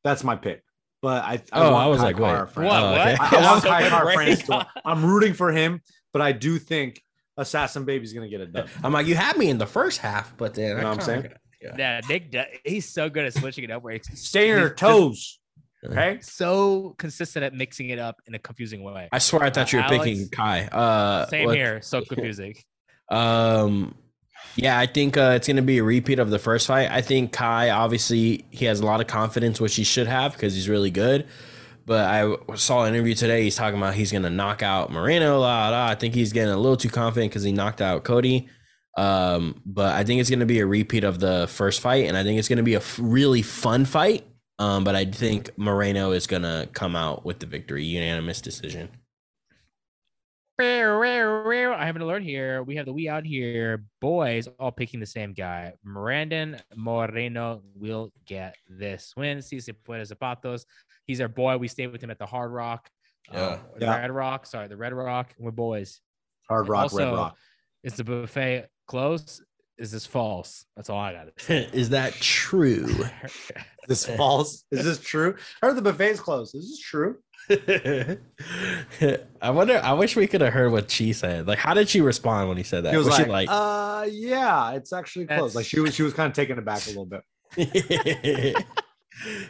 [0.05, 0.63] That's my pick.
[1.03, 2.53] But I, I Oh, I was Kai like, Car wait.
[2.55, 2.69] France.
[2.71, 2.83] What?
[2.83, 3.01] What?
[3.01, 4.13] I, I want So Kai Car.
[4.13, 4.67] France to win.
[4.85, 5.81] I'm rooting for him,
[6.13, 7.03] but I do think
[7.39, 8.69] Assassin Baby's going to get it done.
[8.85, 10.95] I'm like, you had me in the first half, but then You know I what
[10.95, 11.29] I'm saying?
[11.63, 11.75] Yeah.
[11.79, 13.83] Yeah, Nick, do- he's so good at switching it up.
[13.83, 15.39] Where he's staying on your toes.
[15.85, 16.19] Okay.
[16.21, 19.09] So consistent at mixing it up in a confusing way.
[19.13, 20.05] I swear I thought you were Alex?
[20.05, 20.65] picking Kai.
[20.67, 21.81] Uh, Same what- here.
[21.83, 22.55] So confusing.
[23.09, 23.95] Um,
[24.57, 26.91] yeah, I think uh, it's going to be a repeat of the first fight.
[26.91, 30.55] I think Kai, obviously, he has a lot of confidence, which he should have because
[30.55, 31.27] he's really good.
[31.89, 33.45] But I saw an interview today.
[33.45, 35.41] He's talking about he's going to knock out Moreno.
[35.41, 35.87] La, la.
[35.87, 38.47] I think he's getting a little too confident because he knocked out Cody.
[38.99, 42.17] Um, but I think it's going to be a repeat of the first fight, and
[42.17, 44.27] I think it's going to be a f- really fun fight.
[44.59, 48.91] Um, but I think Moreno is going to come out with the victory, unanimous decision.
[50.61, 52.65] I have an alert here.
[52.65, 53.85] We have the we out here.
[54.01, 55.73] Boys all picking the same guy.
[55.85, 59.41] Brandon Moreno will get this win.
[59.41, 60.65] Si se puede zapatos.
[61.09, 61.57] He's our boy.
[61.57, 62.89] We stayed with him at the Hard Rock.
[63.33, 63.59] Yeah.
[63.79, 63.99] The Yeah.
[63.99, 64.47] Red Rock.
[64.47, 65.35] Sorry, the Red Rock.
[65.39, 66.01] We're boys.
[66.49, 67.37] Hard And rock, red rock.
[67.83, 69.43] Is the buffet close?
[69.79, 70.67] Is this false?
[70.77, 72.95] That's all I got to is that true?
[73.89, 74.65] This false?
[74.71, 75.35] Is this true?
[75.63, 76.55] I heard the buffet's closed.
[76.55, 77.17] Is this true?
[79.41, 79.81] I wonder.
[79.83, 81.47] I wish we could have heard what she said.
[81.47, 82.91] Like, how did she respond when he said that?
[82.91, 85.55] He was, was like, she like, uh, yeah, it's actually closed.
[85.55, 87.23] Like she was, she was kind of taken aback a little bit.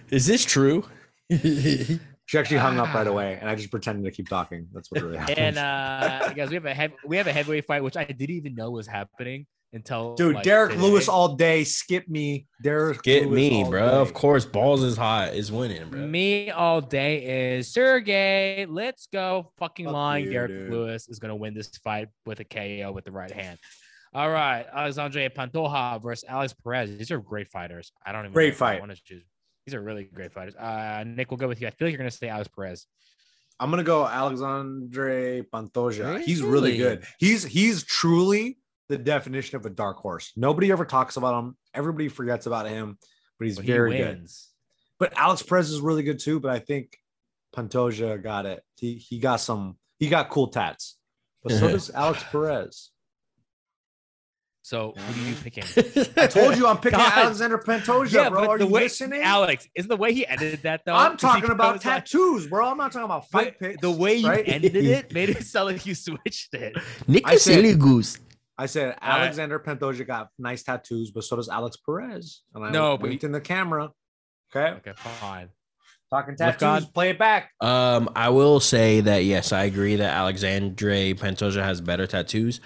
[0.09, 0.85] "Is this true?"
[1.31, 4.69] She actually hung up right away, and I just pretended to keep talking.
[4.75, 5.39] That's what really happened.
[5.39, 8.37] And uh guys, we have a heavy, we have a heavyweight fight, which I didn't
[8.37, 10.83] even know was happening until Dude, like, Derrick today.
[10.83, 11.65] Lewis all day.
[11.65, 13.03] Skip me, Derrick.
[13.03, 13.81] Get Lewis me, bro.
[13.81, 13.97] day.
[13.97, 16.01] Of course, balls is hot is winning, bro.
[16.07, 18.67] Me all day is Sergey.
[18.69, 19.53] Let's go.
[19.59, 20.25] Fucking Fuck lying.
[20.27, 20.71] you, Derrick dude.
[20.71, 23.59] Lewis is gonna win this fight with a KO with the right hand.
[24.15, 26.97] All right, Alexandre Pantoja versus Alex Perez.
[26.99, 27.93] These are great fighters.
[28.05, 28.81] I don't even Great know if I fight.
[28.81, 29.25] want to choose.
[29.69, 30.57] These are really great fighters.
[30.57, 31.67] Uh, Nick, we'll go with you.
[31.67, 32.87] I feel like you're gonna say Alex Perez.
[33.61, 36.23] I'm gonna go Alexandre Pantoja.
[36.23, 36.79] He's really Really?
[36.79, 37.05] good.
[37.19, 38.57] He's he's truly
[38.89, 40.33] the definition of a dark horse.
[40.37, 41.55] Nobody ever talks about him.
[41.75, 42.97] Everybody forgets about him,
[43.39, 44.27] but he's he very good.
[44.99, 46.41] But Alex Perez is really good too.
[46.41, 46.97] But I think
[47.55, 48.63] Pantoja got it.
[48.77, 49.77] He he got some.
[49.99, 50.97] He got cool tats.
[51.43, 52.89] But so does Alex Perez.
[54.69, 55.65] So who are you picking?
[56.19, 57.13] I told you I'm picking God.
[57.17, 58.49] Alexander Pantoja, bro.
[58.51, 59.23] Are the you way, listening?
[59.23, 60.93] Alex, isn't the way he edited that though?
[60.95, 62.67] I'm talking about goes like- tattoos, bro.
[62.69, 63.81] I'm not talking about but fight picks.
[63.81, 64.45] The way you right?
[64.47, 66.77] ended it made it sound like you switched it.
[67.07, 68.19] Nick I said- Silly Goose.
[68.59, 69.21] I said All right.
[69.23, 72.43] Alexander Pantoja got nice tattoos, but so does Alex Perez.
[72.55, 73.91] And I No, but winked in the camera.
[74.55, 75.49] Okay, Okay, fine.
[76.11, 76.61] talking tattoos.
[76.61, 76.93] God.
[76.93, 77.53] Play it back.
[77.63, 82.61] Um, I will say that yes, I agree that Alexandre Pantoja has better tattoos,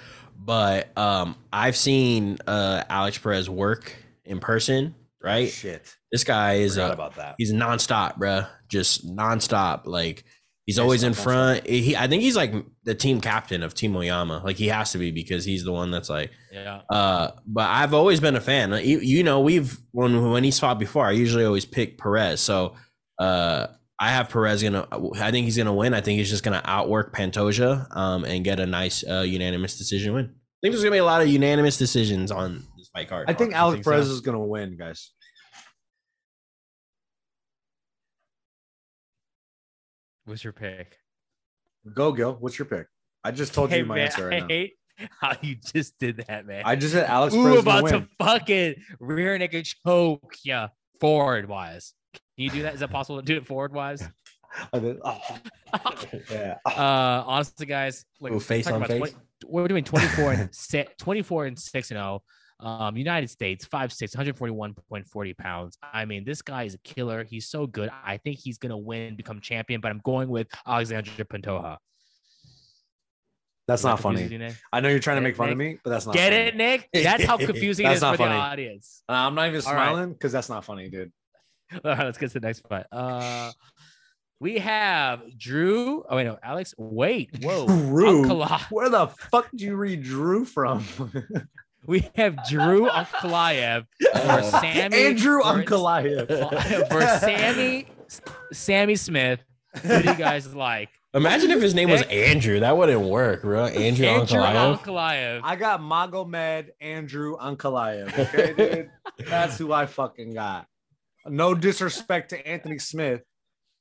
[0.45, 4.95] but um, I've seen uh Alex Perez work in person.
[5.23, 5.97] Right, Shit.
[6.11, 7.35] this guy is Forgot uh, about that.
[7.39, 8.49] he's nonstop, bruh.
[8.69, 9.87] Just nonstop.
[9.87, 10.25] Like
[10.67, 11.67] He's Based always in off that front.
[11.67, 14.43] He, I think he's like the team captain of Team Oyama.
[14.45, 16.31] Like he has to be because he's the one that's like.
[16.53, 16.83] Yeah.
[16.89, 18.71] Uh, but I've always been a fan.
[18.85, 22.41] You, you know, we've when when he's fought before, I usually always pick Perez.
[22.41, 22.77] So,
[23.19, 23.67] uh,
[24.03, 24.85] I have Perez gonna.
[25.21, 25.95] I think he's gonna win.
[25.95, 30.13] I think he's just gonna outwork Pantoja, um, and get a nice uh, unanimous decision
[30.13, 30.25] win.
[30.25, 33.31] I think there's gonna be a lot of unanimous decisions on this fight card.
[33.31, 33.91] I think Alex think so?
[33.93, 35.13] Perez is gonna win, guys.
[40.25, 40.99] What's your pick?
[41.95, 42.37] Go, Gil.
[42.41, 42.89] What's your pick?
[43.23, 44.49] I just told Hey, you my man, answer I now.
[44.49, 44.73] hate
[45.21, 46.63] how you just did that, man.
[46.65, 50.71] I just said Alex Ooh, Perez is about gonna to fucking rear naked choke yeah,
[50.99, 51.95] forward wise.
[52.37, 52.75] Can you do that?
[52.75, 54.03] Is that possible to do it forward wise?
[54.73, 55.39] I oh,
[56.31, 56.59] yeah.
[56.67, 58.99] Uh, honestly, guys, like Ooh, face on face?
[58.99, 59.15] 20
[59.47, 62.23] we're doing 24 and si- 24 and 6 and 0.
[62.61, 65.77] Um, United States, 5'6, 141.40 pounds.
[65.83, 67.25] I mean, this guy is a killer.
[67.25, 67.91] He's so good.
[68.05, 71.79] I think he's gonna win, become champion, but I'm going with Alexander Pantoja.
[73.67, 74.27] That's not funny.
[74.27, 76.33] you, I know you're trying to it, make fun of me, but that's not Get
[76.33, 76.45] funny.
[76.47, 76.89] it, Nick?
[76.93, 78.35] That's how confusing it That's is not for funny.
[78.35, 79.03] the audience.
[79.09, 81.13] Uh, I'm not even smiling because that's not funny, dude.
[81.85, 82.87] All right, let's get to the next fight.
[82.93, 83.53] Uh,
[84.41, 86.05] we have Drew.
[86.09, 86.75] Oh wait, no, Alex.
[86.79, 88.25] Wait, whoa, Drew?
[88.25, 90.85] Ankala- Where the fuck did you read Drew from?
[91.85, 96.89] We have Drew Ankalaev or Sammy Andrew or- Ankalaev.
[96.89, 97.89] for Sammy
[98.53, 99.41] Sammy Smith.
[99.83, 100.91] Who do you guys like?
[101.13, 102.61] Imagine if his name was Andrew.
[102.61, 103.65] That wouldn't work, bro.
[103.67, 104.79] Andrew, Andrew Ankalaev.
[104.79, 105.41] Ankalaev.
[105.43, 108.17] I got Magomed Andrew Ankalaev.
[108.17, 108.91] Okay, dude.
[109.29, 110.69] That's who I fucking got.
[111.27, 113.23] No disrespect to Anthony Smith,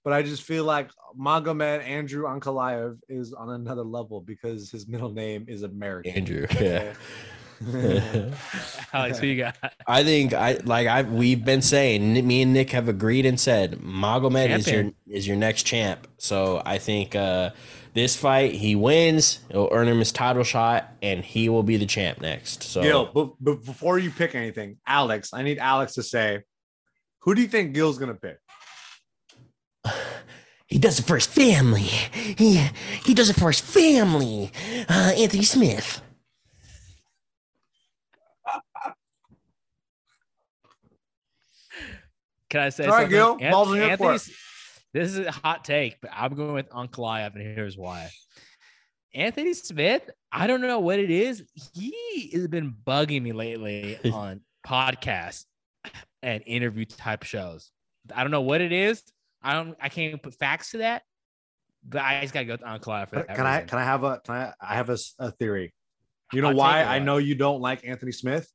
[0.04, 0.90] but I just feel like
[1.20, 6.14] Magomed Andrew Ankalaev is on another level because his middle name is American.
[6.14, 6.48] Andrew.
[6.60, 6.94] Yeah.
[8.94, 9.56] Alex, who you got?
[9.86, 13.80] I think I like I we've been saying me and Nick have agreed and said
[13.82, 16.08] Magomed is your is your next champ.
[16.18, 17.52] So I think uh
[17.94, 21.86] this fight he wins, it'll earn him his title shot, and he will be the
[21.86, 22.64] champ next.
[22.64, 26.42] So Gil, but, but before you pick anything, Alex, I need Alex to say,
[27.22, 28.40] who do you think Gil's gonna pick?
[30.68, 31.82] he does it for his family.
[31.82, 32.68] He
[33.04, 34.52] he does it for his family.
[34.90, 36.02] Uh, Anthony Smith.
[42.50, 43.10] Can I say All right, something?
[43.12, 44.12] Gil, Anth- balls in your court.
[44.14, 44.32] Anthony's-
[44.94, 48.10] This is a hot take, but I'm going with Ankalaev, and here's why.
[49.14, 51.44] Anthony Smith, I don't know what it is.
[51.74, 55.46] He has been bugging me lately on podcasts
[56.24, 57.72] and interview type shows.
[58.14, 59.04] I don't know what it is.
[59.42, 59.76] I don't.
[59.82, 61.04] I can't even put facts to that.
[61.88, 63.36] But I just gotta go with Ankalaev for uh, that.
[63.36, 63.68] Can I reason.
[63.70, 65.74] can I have a can I I have a, s- a theory.
[66.34, 68.48] You know Hot why I know you don't like Anthony Smith?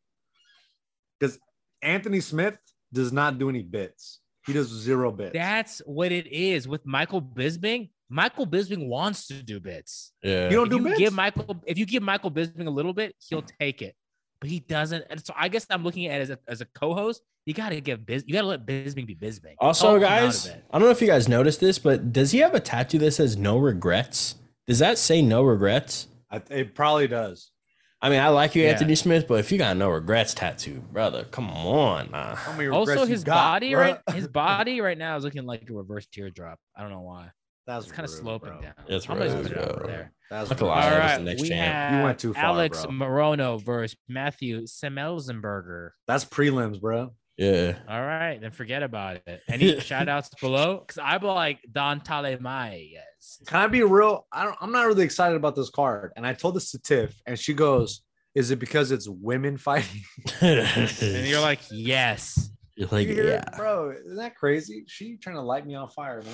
[1.19, 1.39] Because
[1.83, 2.57] Anthony Smith
[2.93, 4.21] does not do any bits.
[4.47, 5.33] He does zero bits.
[5.33, 7.91] That's what it is with Michael Bisping.
[8.09, 10.13] Michael Bisping wants to do bits.
[10.23, 10.45] Yeah.
[10.49, 10.99] you don't if do you bits.
[10.99, 13.97] give Michael, if you give Michael Bisping a little bit, he'll take it,
[14.41, 15.05] but he doesn't.
[15.11, 17.23] And so I guess I'm looking at it as a, as a co-host.
[17.47, 19.55] You got to give Bis, you got to let Bisping be Bisping.
[19.59, 20.49] Also, Help guys.
[20.49, 23.13] I don't know if you guys noticed this, but does he have a tattoo that
[23.13, 24.35] says "No regrets"?
[24.67, 26.09] Does that say "No regrets"?
[26.31, 27.51] I, it probably does.
[28.03, 28.71] I mean, I like you, Yeah.
[28.71, 32.11] Anthony Smith, but if you got no regrets tattoo, brother, come on.
[32.11, 32.37] Nah.
[32.71, 33.79] Also his got, body bruh?
[33.79, 36.59] right, his body right now is looking like a reverse teardrop.
[36.77, 37.31] I don't know why.
[37.67, 38.61] That's It's kind of sloping bro.
[38.61, 38.73] down.
[38.89, 39.87] That's I'm gonna rude, put it over bro.
[39.87, 40.13] there.
[40.31, 40.67] That's Look rude.
[40.69, 40.91] lot.
[40.91, 41.73] The right, next we champ.
[41.75, 42.93] have You went too far, Alex bro.
[42.93, 45.91] Morono versus Matthew Semmelsenberger.
[46.07, 47.13] That's prelims, bro.
[47.37, 47.77] Yeah.
[47.89, 49.43] All right, then forget about it.
[49.49, 50.79] Any shout outs below?
[50.87, 52.89] Because I'm like Don Talemay.
[52.93, 53.43] Yes.
[53.47, 54.27] Can I be real?
[54.33, 54.57] I don't.
[54.61, 56.13] I'm not really excited about this card.
[56.17, 58.03] And I told this to Tiff, and she goes,
[58.35, 60.03] "Is it because it's women fighting?"
[60.41, 62.51] And you're like, yes.
[62.79, 63.45] You're like, You hear it?
[63.51, 63.57] yeah.
[63.57, 63.91] bro.
[63.91, 64.85] Isn't that crazy?
[64.87, 66.33] She trying to light me on fire, man.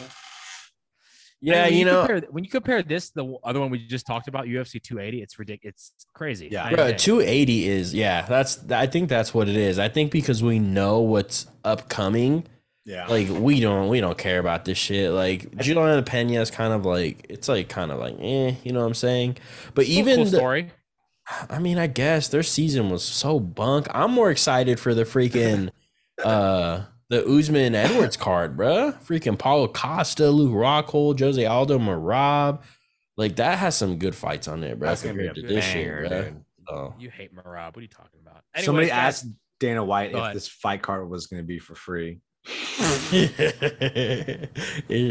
[1.45, 4.07] Yeah, I mean, you know, compare, when you compare this, the other one we just
[4.07, 5.93] talked about, UFC 280, it's ridiculous.
[5.97, 6.49] It's crazy.
[6.53, 6.71] Yeah.
[6.71, 8.23] Bro, 280 is yeah.
[8.27, 9.79] That's I think that's what it is.
[9.81, 12.45] I think because we know what's upcoming,
[12.85, 13.07] Yeah.
[13.09, 15.11] like we don't we don't care about this shit.
[15.11, 18.81] Like Juliana Pena is kind of like it's like kind of like eh, you know
[18.81, 19.37] what I'm saying.
[19.75, 20.71] But Still even cool the- story.
[21.49, 23.87] I mean, I guess their season was so bunk.
[23.93, 25.71] I'm more excited for the freaking
[26.25, 26.83] uh
[27.13, 28.99] the Usman Edwards card, bruh.
[29.03, 32.63] Freaking Paulo Costa, Luke Rockhold, Jose Aldo, Merab.
[33.19, 34.89] Like that has some good fights on there, bro.
[34.89, 36.23] That's gonna be Compared a to this banger, shit, bro.
[36.23, 36.45] dude.
[36.69, 36.95] So.
[36.99, 37.67] You hate Merab.
[37.67, 38.43] What are you talking about?
[38.65, 39.27] Somebody guys, asked
[39.61, 42.21] Dana White if this fight card was going to be for free.
[42.47, 43.27] it's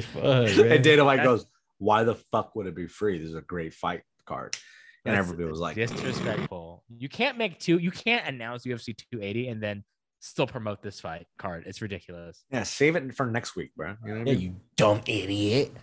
[0.08, 0.60] fun, man.
[0.72, 1.46] And Dana White That's- goes,
[1.78, 3.20] "Why the fuck would it be free?
[3.20, 4.58] This is a great fight card."
[5.06, 6.84] And everybody was like, disrespectful.
[6.98, 7.78] You can't make two.
[7.78, 9.84] You can't announce UFC 280 and then
[10.22, 11.64] still promote this fight card.
[11.68, 12.46] It's ridiculous.
[12.50, 14.42] "Yeah, save it for next week, bro." You know what I Yeah, mean?
[14.42, 15.74] you dumb idiot.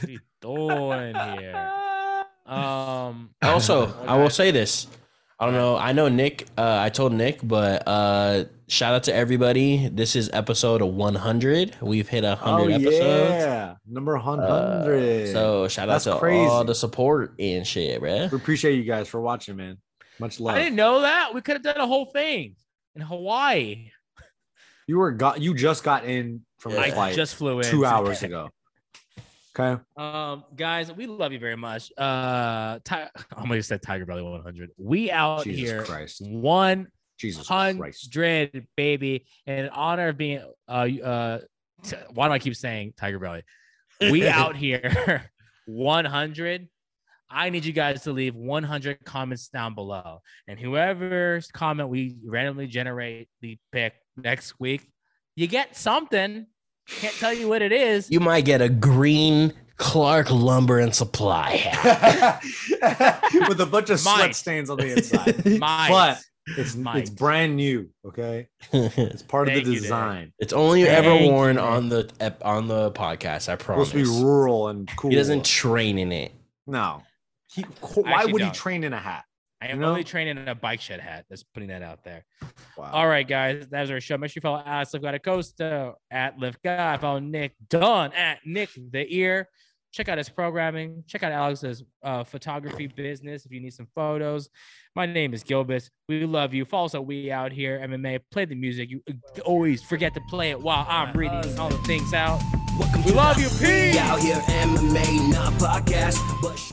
[0.00, 1.72] What you doing here?
[2.46, 3.30] Um.
[3.42, 4.86] Also, I will say this.
[5.38, 5.76] I don't know.
[5.76, 6.46] I know Nick.
[6.56, 9.88] Uh, I told Nick, but uh, shout out to everybody.
[9.88, 11.76] This is episode 100.
[11.82, 12.94] We've hit 100 Oh episodes.
[12.98, 15.28] yeah, number Uh, hundred.
[15.32, 16.12] so shout out That's to
[16.48, 18.30] all the support and shit, bruh.
[18.32, 19.76] we appreciate you guys for watching, man.
[20.18, 20.56] Much love.
[20.56, 21.34] I didn't know that.
[21.34, 22.56] We could have done a whole thing
[22.98, 23.90] in Hawaii.
[24.86, 25.40] You were got.
[25.40, 28.50] You just got in from the I just flew in two hours ago.
[29.58, 29.80] Okay.
[29.96, 31.90] Um, guys, we love you very much.
[31.98, 34.70] Uh, Ti- I almost said Tiger Belly 100.
[34.78, 36.22] We out Jesus here Christ.
[36.26, 36.88] one
[37.18, 38.14] Jesus Christ.
[38.14, 40.42] hundred, baby, in honor of being.
[40.68, 41.38] Uh, uh,
[41.82, 43.42] t- why do I keep saying Tiger Belly?
[44.00, 45.28] We out here
[45.66, 46.68] 100.
[47.30, 52.66] I need you guys to leave 100 comments down below, and whoever's comment we randomly
[52.66, 54.90] generate the pick next week,
[55.36, 56.46] you get something.
[56.88, 58.10] Can't tell you what it is.
[58.10, 62.42] You might get a green Clark Lumber and Supply hat.
[63.48, 64.18] With a bunch of Mine.
[64.18, 65.44] sweat stains on the inside.
[65.58, 65.88] Might.
[65.90, 66.20] But
[66.56, 66.98] it's Might.
[66.98, 67.88] it's brand new.
[68.06, 68.48] Okay.
[68.72, 70.32] It's part of the you, design.
[70.38, 71.62] it's only ever worn you.
[71.62, 72.10] on the
[72.42, 73.48] on the podcast.
[73.48, 73.90] I promise.
[73.90, 75.10] Supposed to be rural and cool.
[75.10, 76.32] He doesn't train in it.
[76.66, 77.02] No.
[77.58, 77.62] He,
[78.02, 78.54] why would he don't.
[78.54, 79.24] train in a hat?
[79.60, 79.88] I am You know?
[79.88, 81.24] only training in a bike shed hat.
[81.30, 82.24] Just putting that out there.
[82.76, 82.90] Wow.
[82.92, 84.16] All right, guys, that was our show.
[84.16, 86.96] Make sure you follow Alex Lift Costa at Lift Guy.
[86.98, 89.48] Follow Nick Dunn at Nick the Ear.
[89.90, 91.02] Check out his programming.
[91.08, 94.48] Check out Alex's uh, photography business if you need some photos.
[94.94, 95.88] My name is Gilbis.
[96.08, 96.64] We love you.
[96.66, 98.20] Follow us at We Out Here MMA.
[98.30, 98.90] Play the music.
[98.90, 102.40] You uh, always forget to play it while I'm reading all the things out.
[102.78, 103.92] Welcome We to love the you.
[103.92, 106.72] We Out here MMA, not podcast, but.